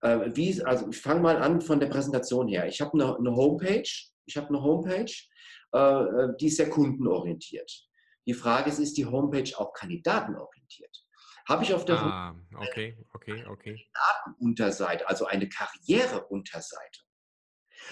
äh, 0.00 0.30
wie, 0.34 0.62
also 0.62 0.88
ich 0.90 1.00
fange 1.00 1.20
mal 1.20 1.36
an 1.38 1.60
von 1.60 1.80
der 1.80 1.86
Präsentation 1.86 2.48
her. 2.48 2.66
Ich 2.66 2.80
habe 2.80 2.92
eine, 2.94 3.16
eine, 3.16 3.34
Homepage, 3.34 3.88
ich 4.26 4.36
habe 4.36 4.48
eine 4.48 4.62
Homepage, 4.62 5.12
äh, 5.74 5.78
äh, 5.78 6.36
die 6.40 6.46
ist 6.46 6.56
sehr 6.56 6.70
kundenorientiert. 6.70 7.88
Die 8.26 8.34
Frage 8.34 8.70
ist, 8.70 8.78
ist 8.78 8.96
die 8.96 9.06
Homepage 9.06 9.50
auch 9.56 9.72
kandidatenorientiert? 9.72 11.04
Habe 11.46 11.64
ich 11.64 11.74
auf 11.74 11.84
der 11.84 11.96
ah, 11.98 12.34
okay, 12.56 12.96
okay, 13.12 13.44
okay. 13.46 13.86
Datenunterseite, 13.92 15.06
also 15.08 15.26
eine 15.26 15.48
Karriereunterseite. 15.48 17.00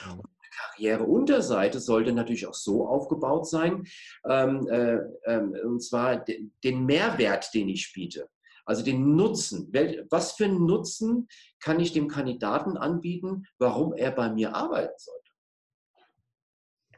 Mhm. 0.06 0.20
Und 0.20 0.30
die 0.42 0.50
Karriereunterseite 0.56 1.80
sollte 1.80 2.12
natürlich 2.12 2.46
auch 2.46 2.54
so 2.54 2.86
aufgebaut 2.88 3.46
sein, 3.46 3.84
ähm, 4.26 4.66
äh, 4.68 4.94
äh, 5.24 5.64
und 5.64 5.80
zwar 5.80 6.24
den 6.64 6.86
Mehrwert, 6.86 7.52
den 7.52 7.68
ich 7.68 7.92
biete. 7.92 8.30
Also 8.64 8.84
den 8.84 9.16
Nutzen. 9.16 9.72
Was 10.10 10.32
für 10.32 10.44
einen 10.44 10.64
Nutzen 10.64 11.28
kann 11.60 11.80
ich 11.80 11.92
dem 11.92 12.08
Kandidaten 12.08 12.76
anbieten, 12.76 13.44
warum 13.58 13.92
er 13.92 14.12
bei 14.12 14.30
mir 14.30 14.54
arbeiten 14.54 14.94
sollte? 14.96 15.21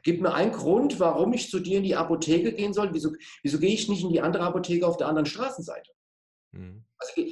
Gib 0.05 0.21
mir 0.21 0.35
einen 0.35 0.51
Grund, 0.51 0.99
warum 0.99 1.33
ich 1.33 1.49
zu 1.49 1.59
dir 1.59 1.79
in 1.79 1.83
die 1.83 1.95
Apotheke 1.95 2.53
gehen 2.53 2.73
soll. 2.73 2.93
Wieso, 2.93 3.11
wieso 3.41 3.57
gehe 3.57 3.73
ich 3.73 3.89
nicht 3.89 4.03
in 4.03 4.11
die 4.11 4.21
andere 4.21 4.43
Apotheke 4.43 4.87
auf 4.87 4.97
der 4.97 5.07
anderen 5.07 5.25
Straßenseite? 5.25 5.91
Mhm. 6.51 6.85
Also, 6.99 7.23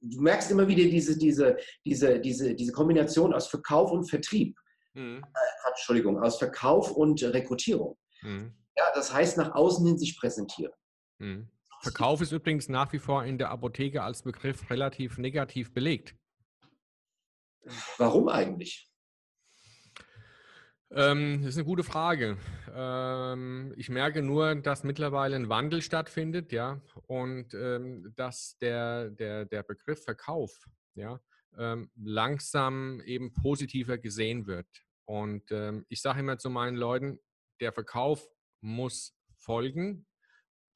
du 0.00 0.20
merkst 0.20 0.48
immer 0.52 0.68
wieder 0.68 0.84
diese, 0.84 1.18
diese, 1.18 1.56
diese, 1.84 2.20
diese, 2.20 2.54
diese 2.54 2.72
Kombination 2.72 3.34
aus 3.34 3.48
Verkauf 3.48 3.90
und 3.90 4.08
Vertrieb. 4.08 4.56
Mhm. 4.94 5.24
Äh, 5.24 5.70
Entschuldigung, 5.70 6.22
aus 6.22 6.38
Verkauf 6.38 6.92
und 6.92 7.20
Rekrutierung. 7.20 7.98
Mhm. 8.22 8.54
Ja, 8.76 8.84
das 8.94 9.12
heißt, 9.12 9.36
nach 9.36 9.52
außen 9.52 9.84
hin 9.84 9.98
sich 9.98 10.16
präsentieren. 10.16 10.72
Mhm. 11.18 11.48
Verkauf 11.82 12.20
ist 12.20 12.30
übrigens 12.30 12.68
nach 12.68 12.92
wie 12.92 13.00
vor 13.00 13.24
in 13.24 13.38
der 13.38 13.50
Apotheke 13.50 14.04
als 14.04 14.22
Begriff 14.22 14.70
relativ 14.70 15.18
negativ 15.18 15.74
belegt. 15.74 16.14
Warum 17.98 18.28
eigentlich? 18.28 18.89
Ähm, 20.92 21.42
das 21.42 21.50
ist 21.50 21.58
eine 21.58 21.66
gute 21.66 21.84
Frage. 21.84 22.36
Ähm, 22.74 23.72
ich 23.76 23.88
merke 23.90 24.22
nur, 24.22 24.56
dass 24.56 24.82
mittlerweile 24.82 25.36
ein 25.36 25.48
Wandel 25.48 25.82
stattfindet, 25.82 26.50
ja, 26.50 26.80
und 27.06 27.54
ähm, 27.54 28.12
dass 28.16 28.58
der, 28.58 29.10
der, 29.10 29.44
der 29.44 29.62
Begriff 29.62 30.02
Verkauf, 30.02 30.68
ja, 30.94 31.20
ähm, 31.56 31.90
langsam 31.96 33.00
eben 33.02 33.32
positiver 33.32 33.98
gesehen 33.98 34.46
wird. 34.46 34.66
Und 35.04 35.50
ähm, 35.52 35.86
ich 35.88 36.02
sage 36.02 36.20
immer 36.20 36.38
zu 36.38 36.50
meinen 36.50 36.76
Leuten, 36.76 37.20
der 37.60 37.72
Verkauf 37.72 38.28
muss 38.60 39.16
folgen, 39.36 40.06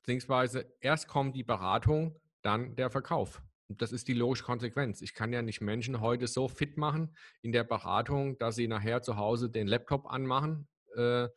beziehungsweise 0.03 0.73
erst 0.81 1.09
kommt 1.09 1.35
die 1.35 1.45
Beratung, 1.45 2.21
dann 2.43 2.77
der 2.77 2.91
Verkauf. 2.91 3.43
Das 3.69 3.93
ist 3.93 4.09
die 4.09 4.15
logische 4.15 4.45
Konsequenz. 4.45 5.01
Ich 5.01 5.15
kann 5.15 5.33
ja 5.33 5.41
nicht 5.41 5.61
Menschen 5.61 6.01
heute 6.01 6.27
so 6.27 6.49
fit 6.49 6.77
machen 6.77 7.17
in 7.41 7.53
der 7.53 7.65
Beratung, 7.65 8.39
dass 8.39 8.57
sie 8.57 8.69
nachher 8.69 9.03
zu 9.03 9.17
Hause 9.17 9.49
den 9.49 9.67
Laptop 9.67 10.07
anmachen, 10.07 10.69
äh, 10.97 11.25
äh, 11.25 11.31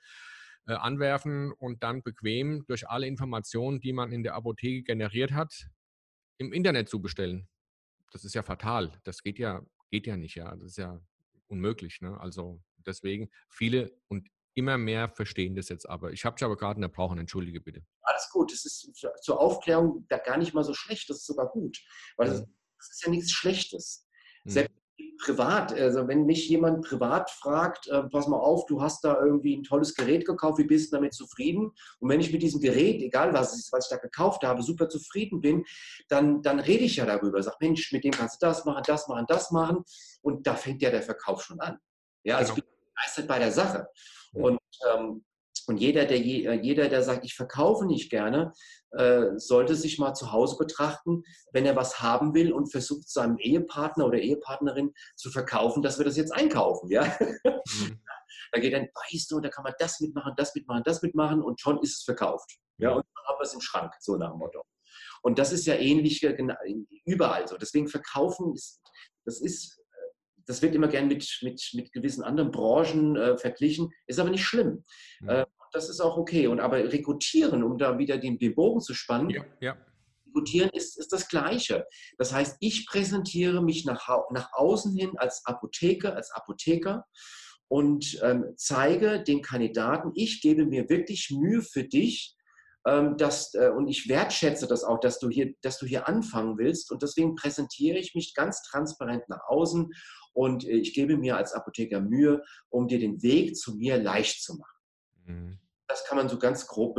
anwerfen 0.65 1.53
und 1.53 1.83
dann 1.83 2.03
bequem 2.03 2.65
durch 2.67 2.89
alle 2.89 3.07
Informationen, 3.07 3.79
die 3.79 3.93
man 3.93 4.11
in 4.11 4.23
der 4.23 4.35
Apotheke 4.35 4.83
generiert 4.83 5.31
hat, 5.31 5.69
im 6.37 6.51
Internet 6.51 6.89
zu 6.89 7.01
bestellen. 7.01 7.47
Das 8.11 8.25
ist 8.25 8.35
ja 8.35 8.43
fatal. 8.43 8.99
Das 9.03 9.23
geht 9.23 9.39
ja, 9.39 9.61
geht 9.89 10.05
ja 10.05 10.17
nicht, 10.17 10.35
ja. 10.35 10.53
Das 10.55 10.71
ist 10.71 10.77
ja 10.77 10.99
unmöglich. 11.47 12.01
Ne? 12.01 12.19
Also 12.19 12.61
deswegen 12.85 13.29
viele 13.47 13.91
und 14.09 14.27
immer 14.57 14.77
mehr 14.77 15.09
verstehen 15.09 15.55
das 15.55 15.69
jetzt 15.69 15.87
aber. 15.87 16.11
Ich 16.11 16.25
habe 16.25 16.35
dich 16.35 16.43
aber 16.43 16.57
gerade 16.57 16.77
unterbrochen, 16.77 17.19
entschuldige 17.19 17.61
bitte. 17.61 17.83
Alles 18.01 18.29
gut, 18.31 18.51
das 18.51 18.65
ist 18.65 18.91
zur 19.21 19.39
Aufklärung 19.39 20.05
gar 20.07 20.37
nicht 20.37 20.53
mal 20.53 20.63
so 20.63 20.73
schlecht, 20.73 21.09
das 21.09 21.17
ist 21.17 21.27
sogar 21.27 21.49
gut, 21.49 21.77
weil 22.17 22.27
das, 22.27 22.41
das 22.41 22.89
ist 22.91 23.05
ja 23.05 23.11
nichts 23.11 23.31
Schlechtes. 23.31 24.07
Mhm. 24.43 24.49
Selbst 24.49 24.75
privat, 25.19 25.73
also 25.73 26.07
wenn 26.07 26.25
mich 26.25 26.49
jemand 26.49 26.85
privat 26.85 27.29
fragt, 27.29 27.87
äh, 27.87 28.03
pass 28.03 28.27
mal 28.27 28.37
auf, 28.37 28.65
du 28.65 28.81
hast 28.81 29.03
da 29.03 29.19
irgendwie 29.19 29.55
ein 29.55 29.63
tolles 29.63 29.93
Gerät 29.93 30.25
gekauft, 30.25 30.57
wie 30.57 30.63
bist 30.63 30.91
du 30.91 30.97
damit 30.97 31.13
zufrieden? 31.13 31.71
Und 31.99 32.09
wenn 32.09 32.19
ich 32.19 32.31
mit 32.31 32.41
diesem 32.41 32.61
Gerät, 32.61 33.01
egal 33.01 33.33
was 33.33 33.53
es 33.53 33.59
ist, 33.59 33.73
was 33.73 33.85
ich 33.85 33.89
da 33.89 33.97
gekauft 33.97 34.43
habe, 34.43 34.61
super 34.63 34.89
zufrieden 34.89 35.41
bin, 35.41 35.65
dann, 36.07 36.41
dann 36.41 36.59
rede 36.59 36.83
ich 36.83 36.95
ja 36.95 37.05
darüber, 37.05 37.41
sag, 37.43 37.59
Mensch, 37.61 37.91
mit 37.91 38.03
dem 38.03 38.11
kannst 38.11 38.41
du 38.41 38.47
das 38.47 38.65
machen, 38.65 38.83
das 38.85 39.07
machen, 39.07 39.25
das 39.27 39.51
machen. 39.51 39.83
Und 40.21 40.47
da 40.47 40.55
fängt 40.55 40.81
ja 40.81 40.89
der 40.89 41.03
Verkauf 41.03 41.43
schon 41.43 41.59
an. 41.59 41.77
Ja, 42.23 42.37
also 42.37 42.53
genau. 42.53 42.65
ich 42.67 42.73
bin 42.73 42.93
begeistert 42.95 43.27
bei 43.27 43.39
der 43.39 43.51
Sache. 43.51 43.87
Und, 44.33 44.59
ähm, 44.91 45.25
und 45.67 45.77
jeder, 45.77 46.05
der, 46.05 46.17
äh, 46.17 46.59
jeder, 46.61 46.87
der 46.87 47.03
sagt, 47.03 47.25
ich 47.25 47.35
verkaufe 47.35 47.85
nicht 47.85 48.09
gerne, 48.09 48.53
äh, 48.91 49.37
sollte 49.37 49.75
sich 49.75 49.99
mal 49.99 50.13
zu 50.13 50.31
Hause 50.31 50.57
betrachten, 50.57 51.23
wenn 51.51 51.65
er 51.65 51.75
was 51.75 52.01
haben 52.01 52.33
will 52.33 52.53
und 52.53 52.71
versucht, 52.71 53.09
seinem 53.09 53.37
Ehepartner 53.37 54.05
oder 54.05 54.19
Ehepartnerin 54.19 54.93
zu 55.15 55.29
verkaufen, 55.29 55.83
dass 55.83 55.97
wir 55.97 56.05
das 56.05 56.17
jetzt 56.17 56.31
einkaufen. 56.31 56.89
Ja? 56.89 57.05
Mhm. 57.43 57.99
Da 58.51 58.59
geht 58.59 58.73
dann, 58.73 58.87
weißt 58.87 59.29
du, 59.31 59.39
da 59.41 59.49
kann 59.49 59.63
man 59.63 59.73
das 59.77 59.99
mitmachen, 59.99 60.33
das 60.37 60.55
mitmachen, 60.55 60.83
das 60.85 61.01
mitmachen 61.01 61.41
und 61.41 61.59
schon 61.59 61.81
ist 61.81 61.97
es 61.97 62.03
verkauft. 62.03 62.57
Ja, 62.77 62.91
und 62.91 63.05
dann 63.05 63.25
haben 63.25 63.39
wir 63.39 63.43
es 63.43 63.53
im 63.53 63.61
Schrank, 63.61 63.93
so 63.99 64.15
nach 64.15 64.31
dem 64.31 64.39
Motto. 64.39 64.63
Und 65.21 65.39
das 65.39 65.51
ist 65.51 65.65
ja 65.65 65.75
ähnlich 65.75 66.23
überall 67.05 67.47
so. 67.47 67.57
Deswegen 67.57 67.87
verkaufen, 67.87 68.53
ist, 68.53 68.81
das 69.25 69.41
ist 69.41 69.76
das 70.47 70.61
wird 70.61 70.73
immer 70.73 70.87
gern 70.87 71.07
mit, 71.07 71.39
mit, 71.43 71.69
mit 71.73 71.93
gewissen 71.93 72.23
anderen 72.23 72.51
Branchen 72.51 73.15
äh, 73.15 73.37
verglichen, 73.37 73.91
ist 74.07 74.19
aber 74.19 74.29
nicht 74.29 74.45
schlimm. 74.45 74.83
Mhm. 75.19 75.29
Äh, 75.29 75.45
das 75.73 75.89
ist 75.89 75.99
auch 75.99 76.17
okay. 76.17 76.47
Und 76.47 76.59
aber 76.59 76.77
rekrutieren, 76.77 77.63
um 77.63 77.77
da 77.77 77.97
wieder 77.97 78.17
den, 78.17 78.39
den 78.39 78.55
Bogen 78.55 78.81
zu 78.81 78.93
spannen, 78.93 79.29
ja, 79.29 79.43
ja. 79.59 79.77
rekrutieren 80.25 80.69
ist, 80.73 80.97
ist 80.97 81.11
das 81.11 81.27
Gleiche. 81.27 81.85
Das 82.17 82.33
heißt, 82.33 82.57
ich 82.61 82.87
präsentiere 82.87 83.61
mich 83.61 83.85
nach, 83.85 84.07
nach 84.31 84.49
außen 84.53 84.95
hin 84.95 85.11
als 85.17 85.45
Apotheker, 85.45 86.15
als 86.15 86.31
Apotheker 86.31 87.05
und 87.67 88.19
ähm, 88.23 88.53
zeige 88.55 89.21
den 89.21 89.41
Kandidaten, 89.41 90.11
ich 90.15 90.41
gebe 90.41 90.65
mir 90.65 90.89
wirklich 90.89 91.29
Mühe 91.31 91.61
für 91.61 91.83
dich, 91.83 92.37
ähm, 92.87 93.17
dass, 93.17 93.53
äh, 93.55 93.69
und 93.69 93.89
ich 93.89 94.07
wertschätze 94.07 94.67
das 94.67 94.85
auch, 94.85 95.01
dass 95.01 95.19
du, 95.19 95.29
hier, 95.29 95.53
dass 95.61 95.77
du 95.77 95.85
hier 95.85 96.07
anfangen 96.07 96.57
willst. 96.57 96.91
Und 96.91 97.03
deswegen 97.03 97.35
präsentiere 97.35 97.97
ich 97.97 98.15
mich 98.15 98.33
ganz 98.33 98.63
transparent 98.63 99.27
nach 99.27 99.41
außen 99.47 99.91
und 100.37 100.65
äh, 100.65 100.77
ich 100.77 100.93
gebe 100.93 101.17
mir 101.17 101.35
als 101.35 101.53
Apotheker 101.53 101.99
Mühe, 101.99 102.43
um 102.69 102.87
dir 102.87 102.99
den 102.99 103.23
Weg 103.23 103.57
zu 103.57 103.75
mir 103.75 103.97
leicht 103.97 104.43
zu 104.43 104.55
machen. 104.55 104.79
Mhm. 105.25 105.59
Das 105.87 106.05
kann 106.05 106.17
man 106.17 106.29
so 106.29 106.37
ganz 106.37 106.67
grob 106.67 106.95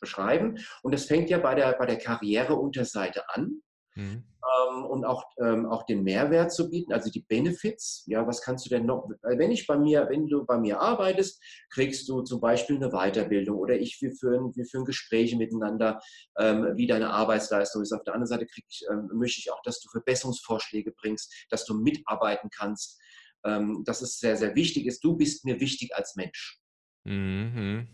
beschreiben. 0.00 0.58
Und 0.82 0.94
das 0.94 1.06
fängt 1.06 1.28
ja 1.28 1.38
bei 1.38 1.54
der, 1.54 1.72
bei 1.76 1.86
der 1.86 1.98
Karriereunterseite 1.98 3.28
an. 3.30 3.62
Mhm. 3.98 4.22
Ähm, 4.68 4.84
und 4.84 5.04
auch, 5.04 5.24
ähm, 5.42 5.66
auch 5.66 5.84
den 5.84 6.04
Mehrwert 6.04 6.52
zu 6.52 6.70
bieten, 6.70 6.92
also 6.92 7.10
die 7.10 7.22
Benefits. 7.22 8.04
Ja, 8.06 8.24
was 8.28 8.40
kannst 8.40 8.64
du 8.64 8.70
denn 8.70 8.86
noch? 8.86 9.08
Wenn 9.22 9.50
ich 9.50 9.66
bei 9.66 9.76
mir, 9.76 10.06
wenn 10.08 10.28
du 10.28 10.46
bei 10.46 10.56
mir 10.56 10.80
arbeitest, 10.80 11.42
kriegst 11.70 12.08
du 12.08 12.22
zum 12.22 12.40
Beispiel 12.40 12.76
eine 12.76 12.90
Weiterbildung 12.90 13.58
oder 13.58 13.76
ich, 13.76 14.00
wir 14.00 14.12
führen, 14.12 14.54
wir 14.54 14.64
führen 14.66 14.84
Gespräche 14.84 15.36
miteinander, 15.36 16.00
ähm, 16.38 16.76
wie 16.76 16.86
deine 16.86 17.10
Arbeitsleistung 17.10 17.82
ist. 17.82 17.92
Auf 17.92 18.04
der 18.04 18.14
anderen 18.14 18.28
Seite 18.28 18.46
krieg 18.46 18.64
ich, 18.68 18.84
ähm, 18.88 19.10
möchte 19.14 19.40
ich 19.40 19.50
auch, 19.50 19.60
dass 19.62 19.80
du 19.80 19.88
Verbesserungsvorschläge 19.90 20.92
bringst, 20.92 21.34
dass 21.50 21.64
du 21.64 21.74
mitarbeiten 21.74 22.50
kannst. 22.56 23.00
Ähm, 23.44 23.82
dass 23.84 24.02
es 24.02 24.18
sehr, 24.18 24.36
sehr 24.36 24.56
wichtig 24.56 24.86
ist. 24.86 25.02
Du 25.04 25.16
bist 25.16 25.44
mir 25.44 25.60
wichtig 25.60 25.94
als 25.94 26.16
Mensch. 26.16 26.60
Mhm. 27.04 27.86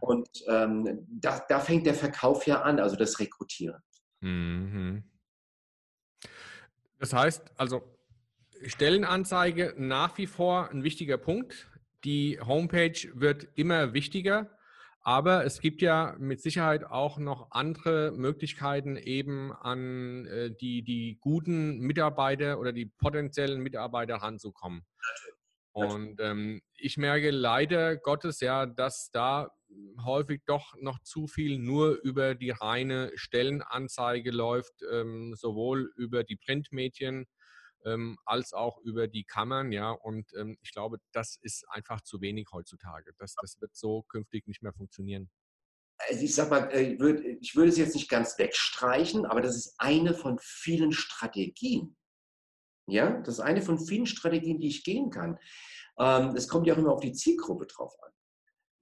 Und 0.00 0.28
ähm, 0.48 1.06
da, 1.10 1.44
da 1.46 1.60
fängt 1.60 1.86
der 1.86 1.94
Verkauf 1.94 2.46
ja 2.46 2.62
an, 2.62 2.80
also 2.80 2.96
das 2.96 3.20
Rekrutieren. 3.20 3.82
Mhm. 4.20 5.04
Das 6.98 7.12
heißt, 7.12 7.52
also 7.56 7.82
Stellenanzeige 8.66 9.74
nach 9.78 10.18
wie 10.18 10.26
vor 10.26 10.70
ein 10.70 10.84
wichtiger 10.84 11.16
Punkt. 11.16 11.66
Die 12.04 12.38
Homepage 12.40 13.08
wird 13.14 13.48
immer 13.54 13.94
wichtiger, 13.94 14.50
aber 15.02 15.44
es 15.44 15.60
gibt 15.60 15.80
ja 15.80 16.14
mit 16.18 16.42
Sicherheit 16.42 16.84
auch 16.84 17.18
noch 17.18 17.50
andere 17.52 18.12
Möglichkeiten, 18.12 18.96
eben 18.96 19.52
an 19.52 20.26
äh, 20.26 20.50
die, 20.50 20.82
die 20.82 21.18
guten 21.20 21.78
Mitarbeiter 21.78 22.58
oder 22.58 22.72
die 22.72 22.86
potenziellen 22.86 23.60
Mitarbeiter 23.60 24.16
ranzukommen. 24.16 24.84
Und 25.72 26.20
ähm, 26.20 26.60
ich 26.74 26.96
merke 26.96 27.30
leider 27.30 27.96
Gottes 27.96 28.40
ja, 28.40 28.66
dass 28.66 29.10
da 29.12 29.50
häufig 30.04 30.42
doch 30.46 30.74
noch 30.80 30.98
zu 31.02 31.26
viel 31.26 31.58
nur 31.58 32.00
über 32.02 32.34
die 32.34 32.50
reine 32.50 33.12
Stellenanzeige 33.14 34.30
läuft, 34.30 34.82
ähm, 34.90 35.34
sowohl 35.36 35.92
über 35.96 36.24
die 36.24 36.36
Printmedien 36.36 37.26
ähm, 37.84 38.18
als 38.24 38.52
auch 38.52 38.78
über 38.78 39.08
die 39.08 39.24
Kammern, 39.24 39.72
ja. 39.72 39.90
Und 39.90 40.26
ähm, 40.36 40.56
ich 40.60 40.72
glaube, 40.72 40.98
das 41.12 41.38
ist 41.42 41.64
einfach 41.68 42.00
zu 42.02 42.20
wenig 42.20 42.48
heutzutage. 42.52 43.12
Das, 43.18 43.34
das 43.40 43.60
wird 43.60 43.74
so 43.74 44.02
künftig 44.02 44.46
nicht 44.46 44.62
mehr 44.62 44.72
funktionieren. 44.72 45.30
Also 46.08 46.24
ich 46.24 46.34
sag 46.34 46.50
mal, 46.50 46.70
äh, 46.72 46.94
ich 46.94 47.00
würde, 47.00 47.22
ich 47.40 47.54
würde 47.54 47.70
es 47.70 47.78
jetzt 47.78 47.94
nicht 47.94 48.08
ganz 48.08 48.38
wegstreichen, 48.38 49.24
aber 49.26 49.40
das 49.40 49.56
ist 49.56 49.74
eine 49.78 50.14
von 50.14 50.38
vielen 50.40 50.92
Strategien. 50.92 51.96
Ja, 52.86 53.20
das 53.20 53.34
ist 53.34 53.40
eine 53.40 53.62
von 53.62 53.78
vielen 53.78 54.06
Strategien, 54.06 54.60
die 54.60 54.68
ich 54.68 54.84
gehen 54.84 55.10
kann. 55.10 55.38
Ähm, 55.98 56.34
es 56.34 56.48
kommt 56.48 56.66
ja 56.66 56.74
auch 56.74 56.78
immer 56.78 56.92
auf 56.92 57.00
die 57.00 57.12
Zielgruppe 57.12 57.66
drauf 57.66 57.94
an. 58.02 58.10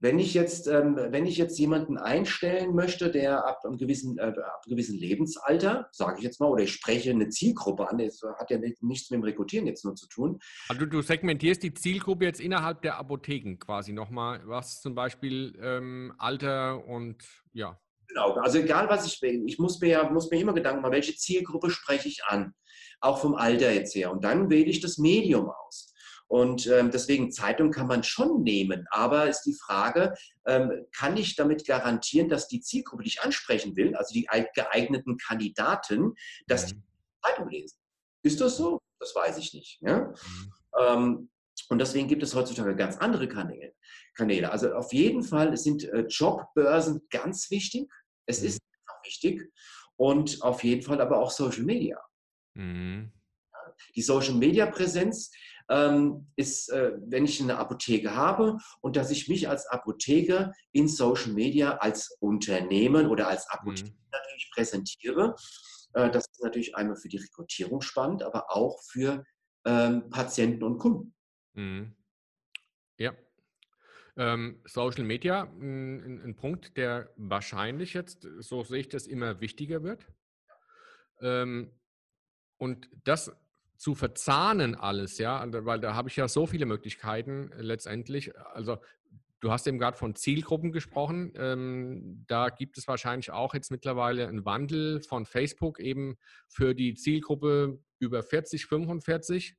Wenn 0.01 0.17
ich 0.17 0.33
jetzt, 0.33 0.67
ähm, 0.67 0.95
wenn 0.95 1.25
ich 1.25 1.37
jetzt 1.37 1.59
jemanden 1.59 1.97
einstellen 1.97 2.73
möchte, 2.73 3.11
der 3.11 3.45
ab 3.45 3.65
einem 3.65 3.77
gewissen, 3.77 4.17
äh, 4.17 4.21
ab 4.21 4.61
einem 4.63 4.69
gewissen 4.69 4.97
Lebensalter, 4.97 5.89
sage 5.91 6.19
ich 6.19 6.23
jetzt 6.23 6.39
mal, 6.39 6.47
oder 6.47 6.63
ich 6.63 6.71
spreche 6.71 7.09
eine 7.11 7.27
Zielgruppe 7.27 7.89
an, 7.89 7.97
das 7.97 8.21
hat 8.39 8.49
ja 8.49 8.57
nichts 8.59 8.81
mit 8.81 9.11
dem 9.11 9.23
Rekrutieren 9.23 9.67
jetzt 9.67 9.83
nur 9.83 9.95
zu 9.95 10.07
tun. 10.07 10.39
Also 10.69 10.85
du 10.85 11.01
segmentierst 11.01 11.63
die 11.63 11.73
Zielgruppe 11.73 12.23
jetzt 12.23 12.39
innerhalb 12.39 12.81
der 12.81 12.97
Apotheken 12.97 13.57
quasi 13.59 13.91
nochmal, 13.91 14.41
was 14.45 14.79
zum 14.79 14.95
Beispiel 14.95 15.59
ähm, 15.61 16.13
Alter 16.17 16.85
und 16.87 17.21
ja. 17.51 17.77
Genau, 18.07 18.35
also 18.35 18.59
egal 18.59 18.87
was 18.89 19.05
ich 19.05 19.21
will, 19.21 19.43
ich 19.45 19.59
muss 19.59 19.81
mir 19.81 19.89
ja 19.89 20.09
muss 20.09 20.31
mir 20.31 20.39
immer 20.39 20.53
Gedanken 20.53 20.81
machen, 20.81 20.93
welche 20.93 21.15
Zielgruppe 21.15 21.69
spreche 21.69 22.07
ich 22.07 22.23
an, 22.25 22.53
auch 23.01 23.19
vom 23.19 23.35
Alter 23.35 23.71
jetzt 23.71 23.95
her. 23.95 24.11
Und 24.11 24.23
dann 24.23 24.49
wähle 24.49 24.69
ich 24.69 24.81
das 24.81 24.97
Medium 24.97 25.49
aus. 25.49 25.93
Und 26.27 26.67
ähm, 26.67 26.91
deswegen 26.91 27.31
Zeitung 27.31 27.71
kann 27.71 27.87
man 27.87 28.03
schon 28.03 28.43
nehmen, 28.43 28.85
aber 28.91 29.27
ist 29.27 29.41
die 29.43 29.55
Frage, 29.55 30.13
ähm, 30.45 30.85
kann 30.95 31.17
ich 31.17 31.35
damit 31.35 31.65
garantieren, 31.65 32.29
dass 32.29 32.47
die 32.47 32.61
Zielgruppe, 32.61 33.01
die 33.01 33.09
ich 33.09 33.21
ansprechen 33.21 33.75
will, 33.75 33.95
also 33.95 34.13
die 34.13 34.27
geeigneten 34.53 35.17
Kandidaten, 35.17 36.13
dass 36.45 36.67
die 36.67 36.75
mhm. 36.75 36.83
Zeitung 37.25 37.49
lesen? 37.49 37.77
Ist 38.21 38.41
das 38.41 38.57
so? 38.57 38.79
Das 38.99 39.15
weiß 39.15 39.39
ich 39.39 39.55
nicht. 39.55 39.79
Ja? 39.81 40.01
Mhm. 40.01 40.53
Ähm, 40.79 41.29
und 41.69 41.79
deswegen 41.79 42.07
gibt 42.07 42.21
es 42.21 42.35
heutzutage 42.35 42.75
ganz 42.75 42.97
andere 42.97 43.27
Kanäle. 43.27 43.73
Kanäle. 44.15 44.51
Also 44.51 44.73
auf 44.73 44.93
jeden 44.93 45.23
Fall 45.23 45.57
sind 45.57 45.83
äh, 45.85 46.05
Jobbörsen 46.07 47.07
ganz 47.09 47.49
wichtig. 47.49 47.89
Es 48.27 48.41
mhm. 48.41 48.47
ist 48.49 48.59
wichtig. 49.03 49.51
Und 49.95 50.43
auf 50.43 50.63
jeden 50.63 50.83
Fall 50.83 51.01
aber 51.01 51.19
auch 51.19 51.31
Social 51.31 51.63
Media. 51.63 51.99
Mhm. 52.53 53.11
Die 53.95 54.01
Social 54.01 54.35
Media 54.35 54.65
Präsenz 54.65 55.31
ähm, 55.69 56.27
ist, 56.35 56.69
äh, 56.69 56.93
wenn 56.99 57.25
ich 57.25 57.41
eine 57.41 57.57
Apotheke 57.57 58.15
habe 58.15 58.57
und 58.81 58.95
dass 58.95 59.11
ich 59.11 59.29
mich 59.29 59.47
als 59.47 59.67
Apotheker 59.67 60.53
in 60.71 60.87
Social 60.87 61.31
Media 61.31 61.77
als 61.77 62.17
Unternehmen 62.19 63.07
oder 63.07 63.27
als 63.27 63.47
Apotheker 63.49 63.91
mhm. 63.91 64.09
natürlich 64.11 64.51
präsentiere. 64.53 65.35
Äh, 65.93 66.09
das 66.09 66.25
ist 66.31 66.43
natürlich 66.43 66.75
einmal 66.75 66.97
für 66.97 67.09
die 67.09 67.17
Rekrutierung 67.17 67.81
spannend, 67.81 68.23
aber 68.23 68.51
auch 68.51 68.81
für 68.91 69.23
ähm, 69.65 70.09
Patienten 70.09 70.63
und 70.63 70.79
Kunden. 70.79 71.15
Mhm. 71.53 71.95
Ja. 72.97 73.13
Ähm, 74.17 74.61
Social 74.65 75.03
Media, 75.03 75.43
ein, 75.43 76.21
ein, 76.23 76.35
Punkt, 76.35 76.75
der 76.75 77.13
wahrscheinlich 77.15 77.93
jetzt, 77.93 78.27
so 78.39 78.63
sehe 78.63 78.79
ich 78.79 78.89
das, 78.89 79.07
immer 79.07 79.39
wichtiger 79.39 79.83
wird. 79.83 80.05
Ähm, 81.21 81.78
und 82.59 82.89
das 83.05 83.31
zu 83.77 83.95
verzahnen 83.95 84.75
alles, 84.75 85.17
ja, 85.17 85.43
weil 85.65 85.79
da 85.79 85.95
habe 85.95 86.09
ich 86.09 86.17
ja 86.17 86.27
so 86.27 86.45
viele 86.45 86.65
Möglichkeiten 86.65 87.51
äh, 87.53 87.61
letztendlich. 87.61 88.37
Also 88.53 88.77
du 89.39 89.51
hast 89.51 89.65
eben 89.67 89.79
gerade 89.79 89.97
von 89.97 90.15
Zielgruppen 90.15 90.73
gesprochen. 90.73 91.31
Ähm, 91.37 92.25
da 92.27 92.49
gibt 92.49 92.77
es 92.77 92.87
wahrscheinlich 92.87 93.31
auch 93.31 93.53
jetzt 93.53 93.71
mittlerweile 93.71 94.27
einen 94.27 94.45
Wandel 94.45 95.01
von 95.01 95.25
Facebook 95.25 95.79
eben 95.79 96.17
für 96.49 96.75
die 96.75 96.93
Zielgruppe 96.93 97.79
über 97.99 98.21
40, 98.21 98.65
45 98.65 99.55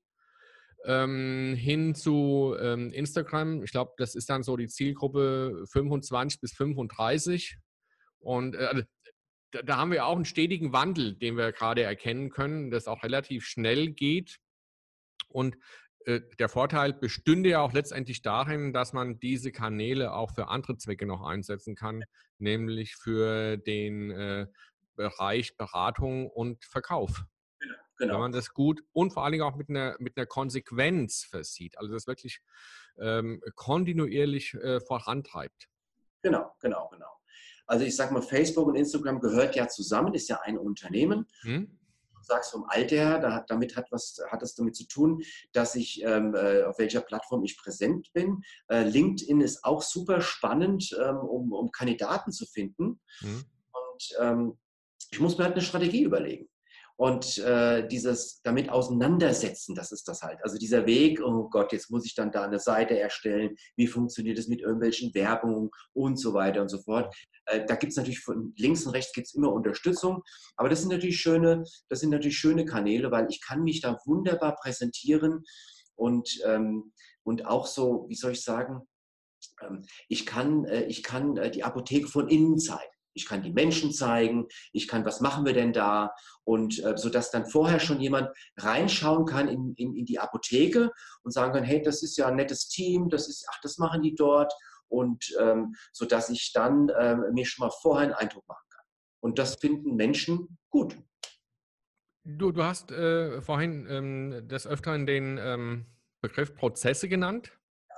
ähm, 0.84 1.54
hin 1.56 1.94
zu 1.94 2.54
ähm, 2.60 2.92
Instagram. 2.92 3.62
Ich 3.62 3.70
glaube, 3.70 3.92
das 3.96 4.14
ist 4.14 4.28
dann 4.28 4.42
so 4.42 4.58
die 4.58 4.68
Zielgruppe 4.68 5.64
25 5.66 6.40
bis 6.40 6.52
35. 6.52 7.56
Und 8.18 8.54
äh, 8.54 8.66
also 8.66 8.82
da, 9.50 9.62
da, 9.62 9.76
haben 9.76 9.92
wir 9.92 10.06
auch 10.06 10.16
einen 10.16 10.24
stetigen 10.24 10.72
Wandel, 10.72 11.14
den 11.14 11.36
wir 11.36 11.52
gerade 11.52 11.82
erkennen 11.82 12.30
können, 12.30 12.70
das 12.70 12.86
auch 12.86 13.02
relativ 13.02 13.44
schnell 13.44 13.90
geht. 13.90 14.38
Und 15.28 15.56
äh, 16.06 16.20
der 16.38 16.48
Vorteil 16.48 16.92
bestünde 16.92 17.50
ja 17.50 17.60
auch 17.60 17.72
letztendlich 17.72 18.22
darin, 18.22 18.72
dass 18.72 18.92
man 18.92 19.20
diese 19.20 19.52
Kanäle 19.52 20.12
auch 20.12 20.34
für 20.34 20.48
andere 20.48 20.76
Zwecke 20.76 21.06
noch 21.06 21.22
einsetzen 21.22 21.74
kann, 21.74 22.04
nämlich 22.38 22.96
für 22.96 23.56
den 23.56 24.10
äh, 24.10 24.46
Bereich 24.96 25.56
Beratung 25.56 26.28
und 26.28 26.64
Verkauf. 26.64 27.24
Genau, 27.58 27.74
genau. 27.98 28.14
Wenn 28.14 28.20
man 28.20 28.32
das 28.32 28.52
gut 28.52 28.82
und 28.92 29.12
vor 29.12 29.24
allen 29.24 29.32
Dingen 29.32 29.44
auch 29.44 29.56
mit 29.56 29.68
einer, 29.68 29.96
mit 29.98 30.16
einer 30.16 30.26
Konsequenz 30.26 31.24
versieht, 31.24 31.78
also 31.78 31.92
das 31.92 32.06
wirklich 32.06 32.40
ähm, 32.98 33.42
kontinuierlich 33.54 34.54
äh, 34.54 34.80
vorantreibt. 34.80 35.68
Genau, 36.22 36.54
genau, 36.60 36.88
genau. 36.88 37.19
Also 37.70 37.84
ich 37.84 37.94
sage 37.94 38.12
mal, 38.12 38.20
Facebook 38.20 38.66
und 38.66 38.74
Instagram 38.74 39.20
gehört 39.20 39.54
ja 39.54 39.68
zusammen, 39.68 40.12
ist 40.14 40.28
ja 40.28 40.40
ein 40.42 40.58
Unternehmen. 40.58 41.28
Hm? 41.42 41.78
Du 42.16 42.22
sagst 42.24 42.50
vom 42.50 42.64
Alter 42.64 42.96
her, 42.96 43.18
da, 43.20 43.44
damit 43.46 43.76
hat 43.76 43.86
was 43.92 44.18
hat 44.28 44.42
es 44.42 44.56
damit 44.56 44.74
zu 44.74 44.88
tun, 44.88 45.22
dass 45.52 45.76
ich 45.76 46.02
ähm, 46.02 46.34
äh, 46.34 46.64
auf 46.64 46.80
welcher 46.80 47.00
Plattform 47.00 47.44
ich 47.44 47.56
präsent 47.56 48.12
bin. 48.12 48.42
Äh, 48.68 48.82
LinkedIn 48.82 49.40
ist 49.40 49.64
auch 49.64 49.82
super 49.82 50.20
spannend, 50.20 50.98
ähm, 51.00 51.18
um, 51.18 51.52
um, 51.52 51.70
Kandidaten 51.70 52.32
zu 52.32 52.44
finden. 52.44 53.00
Hm? 53.20 53.44
Und 53.72 54.16
ähm, 54.18 54.58
ich 55.12 55.20
muss 55.20 55.38
mir 55.38 55.44
halt 55.44 55.54
eine 55.54 55.62
Strategie 55.62 56.02
überlegen 56.02 56.49
und 57.00 57.38
äh, 57.38 57.88
dieses 57.88 58.42
damit 58.42 58.68
auseinandersetzen, 58.68 59.74
das 59.74 59.90
ist 59.90 60.06
das 60.06 60.20
halt. 60.20 60.38
Also 60.42 60.58
dieser 60.58 60.84
Weg, 60.84 61.22
oh 61.22 61.48
Gott, 61.48 61.72
jetzt 61.72 61.90
muss 61.90 62.04
ich 62.04 62.14
dann 62.14 62.30
da 62.30 62.42
eine 62.42 62.58
Seite 62.58 63.00
erstellen, 63.00 63.56
wie 63.74 63.86
funktioniert 63.86 64.38
es 64.38 64.48
mit 64.48 64.60
irgendwelchen 64.60 65.14
Werbungen 65.14 65.70
und 65.94 66.18
so 66.18 66.34
weiter 66.34 66.60
und 66.60 66.68
so 66.68 66.76
fort. 66.82 67.16
Äh, 67.46 67.64
da 67.64 67.76
gibt 67.76 67.92
es 67.92 67.96
natürlich 67.96 68.20
von 68.20 68.52
links 68.58 68.84
und 68.84 68.92
rechts 68.92 69.14
gibt's 69.14 69.32
immer 69.32 69.50
Unterstützung, 69.50 70.22
aber 70.56 70.68
das 70.68 70.80
sind 70.80 70.90
natürlich 70.90 71.18
schöne, 71.18 71.64
das 71.88 72.00
sind 72.00 72.10
natürlich 72.10 72.36
schöne 72.36 72.66
Kanäle, 72.66 73.10
weil 73.10 73.28
ich 73.30 73.40
kann 73.40 73.62
mich 73.62 73.80
da 73.80 73.98
wunderbar 74.04 74.56
präsentieren 74.56 75.44
und, 75.94 76.38
ähm, 76.44 76.92
und 77.22 77.46
auch 77.46 77.66
so, 77.66 78.04
wie 78.10 78.14
soll 78.14 78.32
ich 78.32 78.44
sagen, 78.44 78.86
ähm, 79.62 79.86
ich 80.08 80.26
kann, 80.26 80.66
äh, 80.66 80.84
ich 80.84 81.02
kann 81.02 81.38
äh, 81.38 81.50
die 81.50 81.64
Apotheke 81.64 82.08
von 82.08 82.28
innen 82.28 82.58
zeigen. 82.58 82.92
Ich 83.20 83.26
kann 83.26 83.42
die 83.42 83.52
Menschen 83.52 83.92
zeigen, 83.92 84.46
ich 84.72 84.88
kann, 84.88 85.04
was 85.04 85.20
machen 85.20 85.44
wir 85.44 85.52
denn 85.52 85.74
da? 85.74 86.14
Und 86.44 86.82
äh, 86.82 86.96
sodass 86.96 87.30
dann 87.30 87.44
vorher 87.44 87.80
schon 87.80 88.00
jemand 88.00 88.30
reinschauen 88.56 89.26
kann 89.26 89.46
in, 89.48 89.74
in, 89.74 89.94
in, 89.94 90.06
die 90.06 90.18
Apotheke 90.18 90.90
und 91.22 91.32
sagen 91.32 91.52
kann, 91.52 91.64
hey, 91.64 91.82
das 91.82 92.02
ist 92.02 92.16
ja 92.16 92.28
ein 92.28 92.36
nettes 92.36 92.68
Team, 92.68 93.10
das 93.10 93.28
ist, 93.28 93.46
ach, 93.50 93.60
das 93.62 93.76
machen 93.76 94.00
die 94.00 94.14
dort. 94.14 94.52
Und 94.88 95.36
ähm, 95.38 95.74
sodass 95.92 96.30
ich 96.30 96.52
dann 96.54 96.90
ähm, 96.98 97.24
mir 97.32 97.44
schon 97.44 97.66
mal 97.66 97.72
vorher 97.82 98.06
einen 98.06 98.14
Eindruck 98.14 98.48
machen 98.48 98.66
kann. 98.70 98.84
Und 99.20 99.38
das 99.38 99.56
finden 99.56 99.96
Menschen 99.96 100.58
gut. 100.70 100.96
Du, 102.24 102.52
du 102.52 102.64
hast 102.64 102.90
äh, 102.90 103.42
vorhin 103.42 103.86
ähm, 103.88 104.48
des 104.48 104.66
Öfteren 104.66 105.06
den 105.06 105.38
ähm, 105.38 105.86
Begriff 106.22 106.54
Prozesse 106.54 107.08
genannt. 107.08 107.52
Ja. 107.88 107.94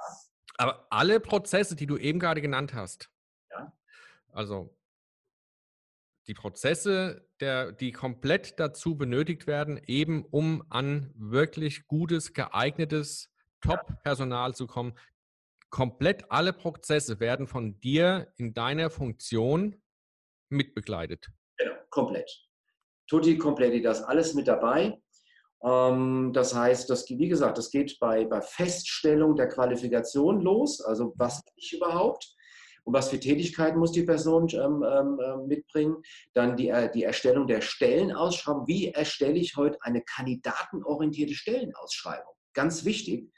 Aber 0.59 0.87
alle 0.91 1.21
Prozesse, 1.21 1.77
die 1.77 1.87
du 1.87 1.97
eben 1.97 2.19
gerade 2.19 2.41
genannt 2.41 2.75
hast, 2.75 3.11
ja. 3.51 3.73
also 4.33 4.77
die 6.27 6.35
Prozesse, 6.35 7.27
der, 7.41 7.73
die 7.73 7.93
komplett 7.93 8.59
dazu 8.61 8.97
benötigt 8.97 9.47
werden, 9.47 9.81
eben 9.87 10.25
um 10.25 10.63
an 10.71 11.13
wirklich 11.15 11.87
gutes, 11.87 12.33
geeignetes 12.33 13.31
Top-Personal 13.61 14.55
zu 14.55 14.67
kommen. 14.67 14.95
Komplett 15.71 16.31
alle 16.31 16.53
Prozesse 16.53 17.19
werden 17.19 17.47
von 17.47 17.81
dir 17.81 18.33
in 18.37 18.55
deiner 18.55 18.91
Funktion 18.91 19.83
mitbegleitet. 20.49 21.29
Genau, 21.57 21.75
komplett. 21.91 22.31
Tutti 23.09 23.37
komplett, 23.39 23.85
das 23.85 24.03
alles 24.03 24.35
mit 24.35 24.49
dabei. 24.49 25.01
Ähm, 25.65 26.33
das 26.33 26.55
heißt, 26.55 26.91
das, 26.91 27.09
wie 27.09 27.29
gesagt, 27.29 27.59
das 27.59 27.71
geht 27.71 27.99
bei, 27.99 28.25
bei 28.25 28.41
Feststellung 28.41 29.37
der 29.37 29.49
Qualifikation 29.49 30.41
los. 30.41 30.81
Also 30.81 31.15
was 31.17 31.43
ich 31.57 31.73
überhaupt? 31.73 32.35
Und 32.85 32.95
was 32.95 33.11
für 33.11 33.21
Tätigkeiten 33.21 33.79
muss 33.79 33.93
die 33.93 34.03
Person 34.03 34.49
ähm, 34.53 34.85
ähm, 34.85 35.21
ähm, 35.25 35.47
mitbringen. 35.47 35.97
Dann 36.35 36.57
die, 36.57 36.69
äh, 36.69 36.91
die 36.91 37.05
Erstellung 37.05 37.47
der 37.47 37.61
Stellenausschreibung. 37.61 38.67
Wie 38.67 38.89
erstelle 38.89 39.39
ich 39.39 39.57
heute 39.57 39.79
eine 39.83 40.03
kandidatenorientierte 40.03 41.35
Stellenausschreibung? 41.35 42.35
Ganz 42.55 42.85
wichtig. 42.85 43.31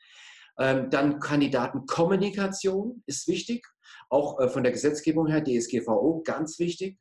Ähm, 0.58 0.88
dann 0.90 1.20
Kandidatenkommunikation 1.20 3.02
ist 3.06 3.26
wichtig, 3.28 3.66
auch 4.08 4.38
äh, 4.40 4.48
von 4.48 4.62
der 4.62 4.72
Gesetzgebung 4.72 5.26
her, 5.26 5.42
DSGVO, 5.42 6.22
ganz 6.24 6.58
wichtig. 6.58 6.98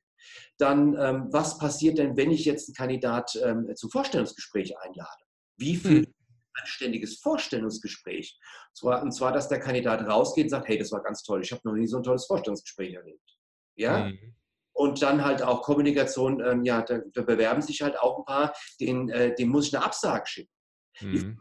Dann, 0.58 0.98
ähm, 1.00 1.28
was 1.32 1.58
passiert 1.58 1.98
denn, 1.98 2.18
wenn 2.18 2.32
ich 2.32 2.46
jetzt 2.46 2.70
einen 2.70 2.76
Kandidat 2.76 3.40
ähm, 3.44 3.70
zum 3.76 3.90
Vorstellungsgespräch 3.90 4.78
einlade? 4.80 5.24
Wie 5.58 5.76
viel 5.76 6.06
hm 6.06 6.14
anständiges 6.60 7.20
Vorstellungsgespräch. 7.20 8.38
Und 8.82 9.12
zwar, 9.12 9.32
dass 9.32 9.50
der 9.50 9.60
Kandidat 9.60 10.08
rausgeht 10.08 10.46
und 10.46 10.50
sagt, 10.50 10.68
hey, 10.68 10.78
das 10.78 10.92
war 10.92 11.02
ganz 11.04 11.24
toll, 11.24 11.42
ich 11.42 11.52
habe 11.52 11.62
noch 11.64 11.74
nie 11.74 11.88
so 11.88 11.98
ein 11.98 12.04
tolles 12.04 12.26
Vorstellungsgespräch 12.26 12.94
erlebt. 12.94 13.38
Ja? 13.76 14.06
Mhm. 14.06 14.36
Und 14.76 15.02
dann 15.02 15.24
halt 15.24 15.44
auch 15.44 15.62
Kommunikation, 15.62 16.44
ähm, 16.44 16.64
ja, 16.64 16.82
da, 16.82 17.00
da, 17.14 17.22
bewerben 17.22 17.62
sich 17.62 17.82
halt 17.82 18.00
auch 18.00 18.20
ein 18.20 18.26
paar, 18.26 18.54
den, 18.80 19.10
äh, 19.10 19.36
den 19.36 19.50
muss 19.50 19.68
ich 19.68 19.76
eine 19.76 19.86
Absage 19.86 20.26
schicken. 20.26 20.52
Mhm. 21.02 21.40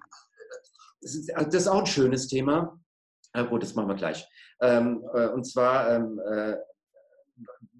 Das, 1.00 1.14
ist, 1.14 1.34
also 1.34 1.50
das, 1.50 1.62
ist, 1.62 1.68
auch 1.68 1.80
ein 1.80 1.86
schönes 1.86 2.28
Thema. 2.28 2.78
Äh, 3.32 3.44
gut, 3.46 3.62
das 3.62 3.74
machen 3.74 3.88
wir 3.88 3.94
gleich. 3.94 4.26
Ähm, 4.60 5.02
äh, 5.14 5.28
und 5.28 5.44
zwar 5.44 5.90
ähm, 5.90 6.20
äh, 6.30 6.56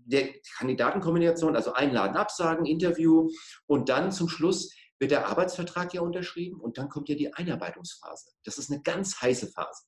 der 0.07 0.29
Kandidatenkommunikation, 0.57 1.55
also 1.55 1.73
Einladen, 1.75 2.17
Absagen, 2.17 2.67
Interview 2.67 3.29
und 3.67 3.89
dann 3.89 4.11
zum 4.11 4.29
Schluss 4.29 4.75
wird 5.03 5.11
der 5.11 5.27
Arbeitsvertrag 5.27 5.93
ja 5.95 6.01
unterschrieben 6.01 6.61
und 6.61 6.79
dann 6.79 6.89
kommt 6.89 7.09
ja 7.09 7.17
die 7.17 7.35
Einarbeitungsphase. 7.35 8.31
Das 8.45 8.57
ist 8.57 8.71
eine 8.71 8.83
ganz 8.83 9.21
heiße 9.21 9.49
Phase. 9.49 9.83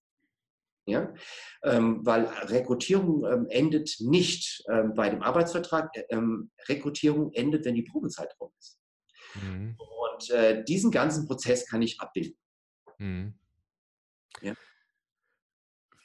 Ja? 0.86 1.14
Ähm, 1.62 2.04
weil 2.04 2.24
Rekrutierung 2.24 3.24
ähm, 3.24 3.46
endet 3.48 3.94
nicht 4.00 4.64
ähm, 4.68 4.92
bei 4.96 5.08
dem 5.08 5.22
Arbeitsvertrag. 5.22 5.96
Äh, 5.96 6.04
ähm, 6.10 6.50
Rekrutierung 6.68 7.32
endet, 7.32 7.64
wenn 7.64 7.76
die 7.76 7.84
Probezeit 7.84 8.34
rum 8.40 8.52
ist. 8.58 8.80
Mhm. 9.36 9.78
Und 9.78 10.30
äh, 10.30 10.64
diesen 10.64 10.90
ganzen 10.90 11.28
Prozess 11.28 11.64
kann 11.68 11.80
ich 11.80 12.00
abbilden. 12.00 12.36
Mhm. 12.98 13.38
Ja. 14.42 14.54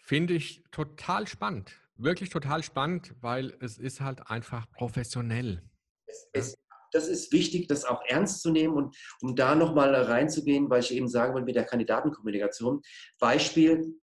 Finde 0.04 0.36
ich 0.36 0.63
total 0.72 1.28
spannend. 1.28 1.76
Wirklich 1.95 2.30
total 2.30 2.62
spannend, 2.62 3.15
weil 3.22 3.58
es 3.60 3.80
ist 3.80 4.02
halt 4.02 4.30
einfach 4.30 4.69
professionell. 4.72 5.67
Es, 6.06 6.30
es, 6.32 6.58
das 6.91 7.08
ist 7.08 7.32
wichtig, 7.32 7.67
das 7.67 7.86
auch 7.86 8.02
ernst 8.08 8.41
zu 8.41 8.52
nehmen 8.52 8.75
und 8.75 8.95
um 9.21 9.36
da 9.36 9.56
nochmal 9.56 9.93
reinzugehen, 9.95 10.69
weil 10.69 10.82
ich 10.82 10.93
eben 10.93 11.08
sagen 11.08 11.34
wollte 11.34 11.45
mit 11.45 11.56
der 11.56 11.65
Kandidatenkommunikation. 11.65 12.82
Beispiel, 13.19 13.95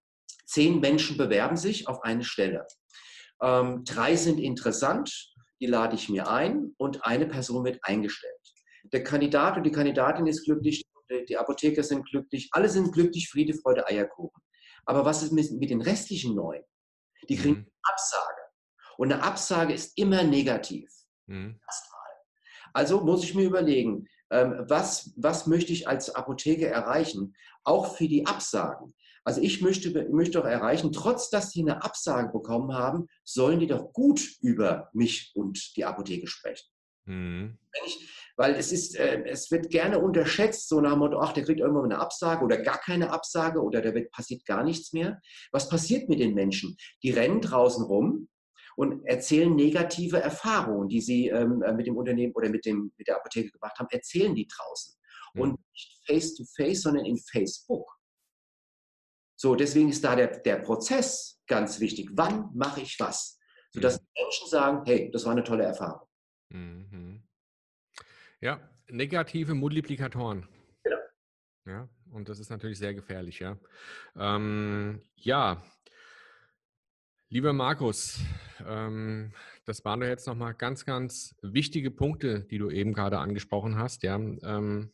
zehn 0.46 0.80
Menschen 0.80 1.16
bewerben 1.16 1.56
sich 1.56 1.88
auf 1.88 2.02
eine 2.02 2.24
Stelle. 2.24 2.66
Ähm, 3.42 3.84
drei 3.84 4.16
sind 4.16 4.38
interessant, 4.38 5.32
die 5.60 5.66
lade 5.66 5.94
ich 5.94 6.08
mir 6.08 6.28
ein 6.28 6.74
und 6.78 7.04
eine 7.04 7.26
Person 7.26 7.64
wird 7.64 7.78
eingestellt. 7.82 8.32
Der 8.92 9.02
Kandidat 9.02 9.56
und 9.56 9.64
die 9.64 9.72
Kandidatin 9.72 10.26
ist 10.26 10.44
glücklich, 10.44 10.84
die 11.28 11.36
Apotheker 11.36 11.82
sind 11.82 12.06
glücklich, 12.08 12.48
alle 12.52 12.68
sind 12.68 12.92
glücklich, 12.92 13.28
Friede, 13.28 13.54
Freude, 13.54 13.86
Eierkuchen. 13.86 14.42
Aber 14.84 15.04
was 15.04 15.22
ist 15.22 15.32
mit, 15.32 15.50
mit 15.52 15.70
den 15.70 15.82
restlichen 15.82 16.34
neun? 16.34 16.62
Die 17.28 17.36
kriegen 17.36 17.58
mhm. 17.60 17.70
Absage. 17.82 18.40
Und 18.96 19.12
eine 19.12 19.22
Absage 19.22 19.74
ist 19.74 19.96
immer 19.98 20.22
negativ. 20.22 20.88
Mhm. 21.26 21.60
Also 22.76 23.00
muss 23.00 23.24
ich 23.24 23.34
mir 23.34 23.44
überlegen, 23.44 24.06
ähm, 24.30 24.66
was, 24.68 25.14
was 25.16 25.46
möchte 25.46 25.72
ich 25.72 25.88
als 25.88 26.14
Apotheker 26.14 26.68
erreichen? 26.68 27.34
Auch 27.64 27.96
für 27.96 28.06
die 28.06 28.26
Absagen. 28.26 28.92
Also 29.24 29.40
ich 29.40 29.62
möchte, 29.62 30.06
möchte 30.10 30.38
doch 30.38 30.44
erreichen, 30.44 30.92
trotz 30.92 31.30
dass 31.30 31.52
sie 31.52 31.62
eine 31.62 31.82
Absage 31.82 32.30
bekommen 32.32 32.74
haben, 32.74 33.06
sollen 33.24 33.60
die 33.60 33.66
doch 33.66 33.94
gut 33.94 34.20
über 34.42 34.90
mich 34.92 35.32
und 35.34 35.74
die 35.78 35.86
Apotheke 35.86 36.26
sprechen. 36.26 36.66
Mhm. 37.06 37.56
Ich, 37.86 38.10
weil 38.36 38.54
es 38.56 38.72
ist, 38.72 38.94
äh, 38.94 39.24
es 39.24 39.50
wird 39.50 39.70
gerne 39.70 39.98
unterschätzt, 39.98 40.68
so 40.68 40.82
nach 40.82 40.92
dem 40.92 40.98
Motto, 40.98 41.18
ach, 41.18 41.32
der 41.32 41.44
kriegt 41.44 41.60
irgendwann 41.60 41.86
eine 41.86 41.98
Absage 41.98 42.44
oder 42.44 42.58
gar 42.58 42.78
keine 42.78 43.10
Absage 43.10 43.62
oder 43.62 43.80
da 43.80 43.90
passiert 44.12 44.44
gar 44.44 44.64
nichts 44.64 44.92
mehr. 44.92 45.18
Was 45.50 45.70
passiert 45.70 46.10
mit 46.10 46.20
den 46.20 46.34
Menschen? 46.34 46.76
Die 47.02 47.10
rennen 47.10 47.40
draußen 47.40 47.84
rum 47.84 48.28
und 48.76 49.04
erzählen 49.06 49.54
negative 49.54 50.20
Erfahrungen, 50.20 50.88
die 50.88 51.00
sie 51.00 51.28
ähm, 51.28 51.62
äh, 51.62 51.72
mit 51.72 51.86
dem 51.86 51.96
Unternehmen 51.96 52.34
oder 52.34 52.48
mit, 52.48 52.64
dem, 52.66 52.92
mit 52.96 53.08
der 53.08 53.16
Apotheke 53.16 53.50
gemacht 53.50 53.78
haben, 53.78 53.88
erzählen 53.90 54.34
die 54.34 54.46
draußen. 54.46 54.94
Mhm. 55.34 55.40
Und 55.40 55.60
nicht 55.72 56.02
face 56.06 56.34
to 56.34 56.44
face, 56.54 56.82
sondern 56.82 57.06
in 57.06 57.16
Facebook. 57.16 57.90
So, 59.38 59.54
deswegen 59.54 59.88
ist 59.88 60.04
da 60.04 60.14
der, 60.14 60.38
der 60.40 60.56
Prozess 60.56 61.42
ganz 61.46 61.80
wichtig. 61.80 62.10
Wann 62.12 62.50
mache 62.54 62.80
ich 62.82 62.98
was? 63.00 63.38
Sodass 63.72 64.00
mhm. 64.00 64.06
Menschen 64.18 64.48
sagen, 64.48 64.82
hey, 64.86 65.10
das 65.10 65.24
war 65.24 65.32
eine 65.32 65.44
tolle 65.44 65.64
Erfahrung. 65.64 66.06
Mhm. 66.50 67.22
Ja, 68.40 68.60
negative 68.88 69.54
Multiplikatoren. 69.54 70.46
Genau. 70.84 70.96
Ja, 71.66 71.88
und 72.12 72.28
das 72.28 72.38
ist 72.38 72.50
natürlich 72.50 72.78
sehr 72.78 72.94
gefährlich, 72.94 73.38
ja. 73.40 73.58
Ähm, 74.14 75.02
ja, 75.16 75.62
lieber 77.28 77.52
Markus, 77.52 78.20
ähm, 78.66 79.32
das 79.64 79.84
waren 79.84 80.00
doch 80.00 80.06
jetzt 80.06 80.26
nochmal 80.26 80.54
ganz, 80.54 80.84
ganz 80.84 81.34
wichtige 81.42 81.90
Punkte, 81.90 82.44
die 82.44 82.58
du 82.58 82.70
eben 82.70 82.92
gerade 82.92 83.18
angesprochen 83.18 83.78
hast, 83.78 84.02
ja. 84.02 84.16
Ähm, 84.16 84.92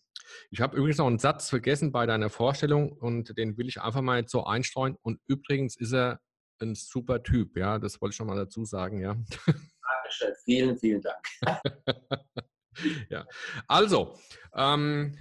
ich 0.51 0.61
habe 0.61 0.77
übrigens 0.77 0.99
noch 0.99 1.07
einen 1.07 1.19
Satz 1.19 1.51
vergessen 1.51 1.93
bei 1.93 2.07
deiner 2.07 2.31
Vorstellung 2.31 2.93
und 2.93 3.37
den 3.37 3.57
will 3.59 3.69
ich 3.69 3.81
einfach 3.81 4.03
mal 4.03 4.21
jetzt 4.21 4.33
so 4.33 4.45
einstreuen. 4.45 4.97
Und 5.03 5.21
übrigens 5.27 5.77
ist 5.77 5.93
er 5.93 6.21
ein 6.61 6.75
super 6.75 7.23
Typ, 7.23 7.57
ja, 7.57 7.79
das 7.79 8.01
wollte 8.01 8.13
ich 8.13 8.17
schon 8.17 8.29
mal 8.29 8.37
dazu 8.37 8.65
sagen, 8.65 9.01
ja. 9.01 9.17
Dankeschön, 9.47 10.35
vielen, 10.45 10.79
vielen 10.79 11.03
Dank. 11.03 11.27
ja, 13.11 13.27
also, 13.67 14.17
ähm, 14.55 15.19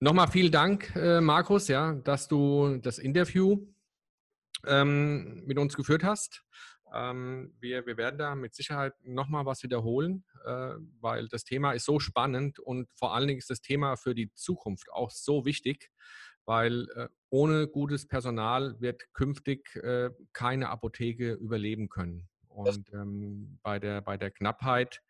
nochmal 0.00 0.28
vielen 0.28 0.52
Dank, 0.52 0.94
äh, 0.94 1.20
Markus, 1.20 1.68
ja, 1.68 1.94
dass 1.94 2.28
du 2.28 2.78
das 2.78 2.98
Interview 2.98 3.66
ähm, 4.66 5.42
mit 5.46 5.58
uns 5.58 5.74
geführt 5.76 6.04
hast. 6.04 6.44
Ähm, 6.94 7.52
wir, 7.58 7.86
wir 7.86 7.96
werden 7.96 8.18
da 8.18 8.34
mit 8.34 8.54
Sicherheit 8.54 8.94
nochmal 9.02 9.44
was 9.46 9.62
wiederholen, 9.64 10.24
äh, 10.44 10.74
weil 11.00 11.28
das 11.28 11.44
Thema 11.44 11.72
ist 11.72 11.84
so 11.84 11.98
spannend 11.98 12.60
und 12.60 12.88
vor 12.94 13.14
allen 13.14 13.26
Dingen 13.26 13.38
ist 13.38 13.50
das 13.50 13.60
Thema 13.60 13.96
für 13.96 14.14
die 14.14 14.32
Zukunft 14.34 14.92
auch 14.92 15.10
so 15.10 15.44
wichtig, 15.44 15.90
weil 16.44 16.88
äh, 16.94 17.08
ohne 17.30 17.66
gutes 17.66 18.06
Personal 18.06 18.80
wird 18.80 19.12
künftig 19.12 19.74
äh, 19.76 20.10
keine 20.32 20.68
Apotheke 20.68 21.32
überleben 21.32 21.88
können. 21.88 22.28
Und 22.48 22.92
ähm, 22.92 23.58
bei, 23.62 23.80
der, 23.80 24.00
bei 24.00 24.16
der 24.16 24.30
Knappheit 24.30 25.02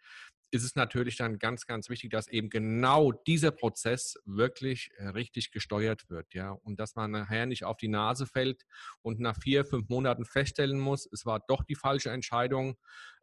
ist 0.55 0.63
es 0.63 0.77
natürlich 0.77 1.17
dann 1.17 1.39
ganz, 1.41 1.67
ganz 1.67 1.91
wichtig, 1.91 2.11
dass 2.11 2.29
eben 2.29 2.49
genau 2.49 3.11
dieser 3.11 3.51
Prozess 3.51 4.17
wirklich 4.25 4.93
äh, 4.97 5.09
richtig 5.09 5.51
gesteuert 5.51 6.09
wird, 6.09 6.33
ja, 6.33 6.53
und 6.53 6.79
dass 6.79 6.95
man 6.95 7.11
nachher 7.11 7.47
nicht 7.47 7.65
auf 7.65 7.77
die 7.77 7.89
Nase 7.89 8.27
fällt 8.27 8.65
und 9.03 9.19
nach 9.19 9.37
vier, 9.37 9.65
fünf 9.65 9.89
Monaten 9.89 10.25
feststellen 10.25 10.79
muss, 10.79 11.09
es 11.13 11.27
war 11.27 11.41
doch 11.49 11.65
die 11.65 11.75
falsche 11.75 12.11
Entscheidung, 12.11 12.77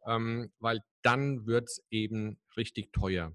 ähm, 0.06 0.52
weil 0.58 0.80
dann 1.00 1.46
wird 1.46 1.68
es 1.68 1.82
eben 1.90 2.38
richtig 2.56 2.92
teuer. 2.92 3.34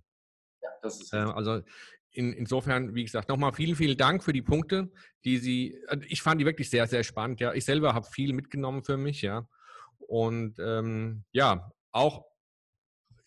Ja, 0.62 0.70
das 0.84 1.02
ist 1.02 1.14
äh, 1.14 1.18
also 1.18 1.64
in, 2.12 2.34
insofern, 2.34 2.94
wie 2.94 3.04
gesagt, 3.04 3.30
nochmal 3.30 3.54
vielen, 3.54 3.76
vielen 3.76 3.98
Dank 3.98 4.24
für 4.24 4.34
die 4.34 4.44
Punkte, 4.44 4.92
die 5.26 5.38
Sie, 5.38 5.74
äh, 5.88 5.98
ich 6.08 6.22
fand 6.22 6.40
die 6.40 6.46
wirklich 6.46 6.70
sehr, 6.70 6.86
sehr 6.86 7.04
spannend. 7.04 7.40
Ja, 7.40 7.54
ich 7.54 7.66
selber 7.66 7.96
habe 7.96 8.08
viel 8.08 8.34
mitgenommen 8.34 8.84
für 8.84 8.98
mich, 8.98 9.24
ja. 9.24 9.48
Und 9.98 10.60
ähm, 10.60 11.24
ja, 11.32 11.72
auch 11.92 12.26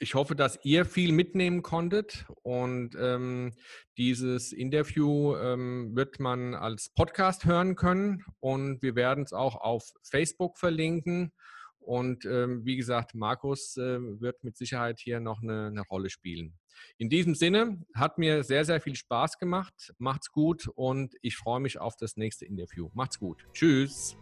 ich 0.00 0.14
hoffe, 0.14 0.34
dass 0.34 0.58
ihr 0.64 0.86
viel 0.86 1.12
mitnehmen 1.12 1.62
konntet 1.62 2.26
und 2.42 2.96
ähm, 2.98 3.52
dieses 3.98 4.52
Interview 4.52 5.36
ähm, 5.36 5.94
wird 5.94 6.18
man 6.18 6.54
als 6.54 6.88
Podcast 6.88 7.44
hören 7.44 7.76
können 7.76 8.24
und 8.40 8.82
wir 8.82 8.96
werden 8.96 9.24
es 9.24 9.34
auch 9.34 9.56
auf 9.56 9.92
Facebook 10.02 10.58
verlinken. 10.58 11.32
Und 11.80 12.24
ähm, 12.24 12.64
wie 12.64 12.76
gesagt, 12.76 13.14
Markus 13.14 13.76
äh, 13.76 13.98
wird 14.00 14.42
mit 14.44 14.56
Sicherheit 14.56 14.98
hier 15.00 15.20
noch 15.20 15.42
eine, 15.42 15.66
eine 15.66 15.82
Rolle 15.82 16.08
spielen. 16.08 16.58
In 16.98 17.10
diesem 17.10 17.34
Sinne 17.34 17.84
hat 17.94 18.16
mir 18.16 18.42
sehr, 18.42 18.64
sehr 18.64 18.80
viel 18.80 18.96
Spaß 18.96 19.38
gemacht. 19.38 19.92
Macht's 19.98 20.30
gut 20.32 20.68
und 20.74 21.14
ich 21.20 21.36
freue 21.36 21.60
mich 21.60 21.78
auf 21.78 21.96
das 21.96 22.16
nächste 22.16 22.46
Interview. 22.46 22.90
Macht's 22.94 23.18
gut. 23.18 23.44
Tschüss. 23.52 24.16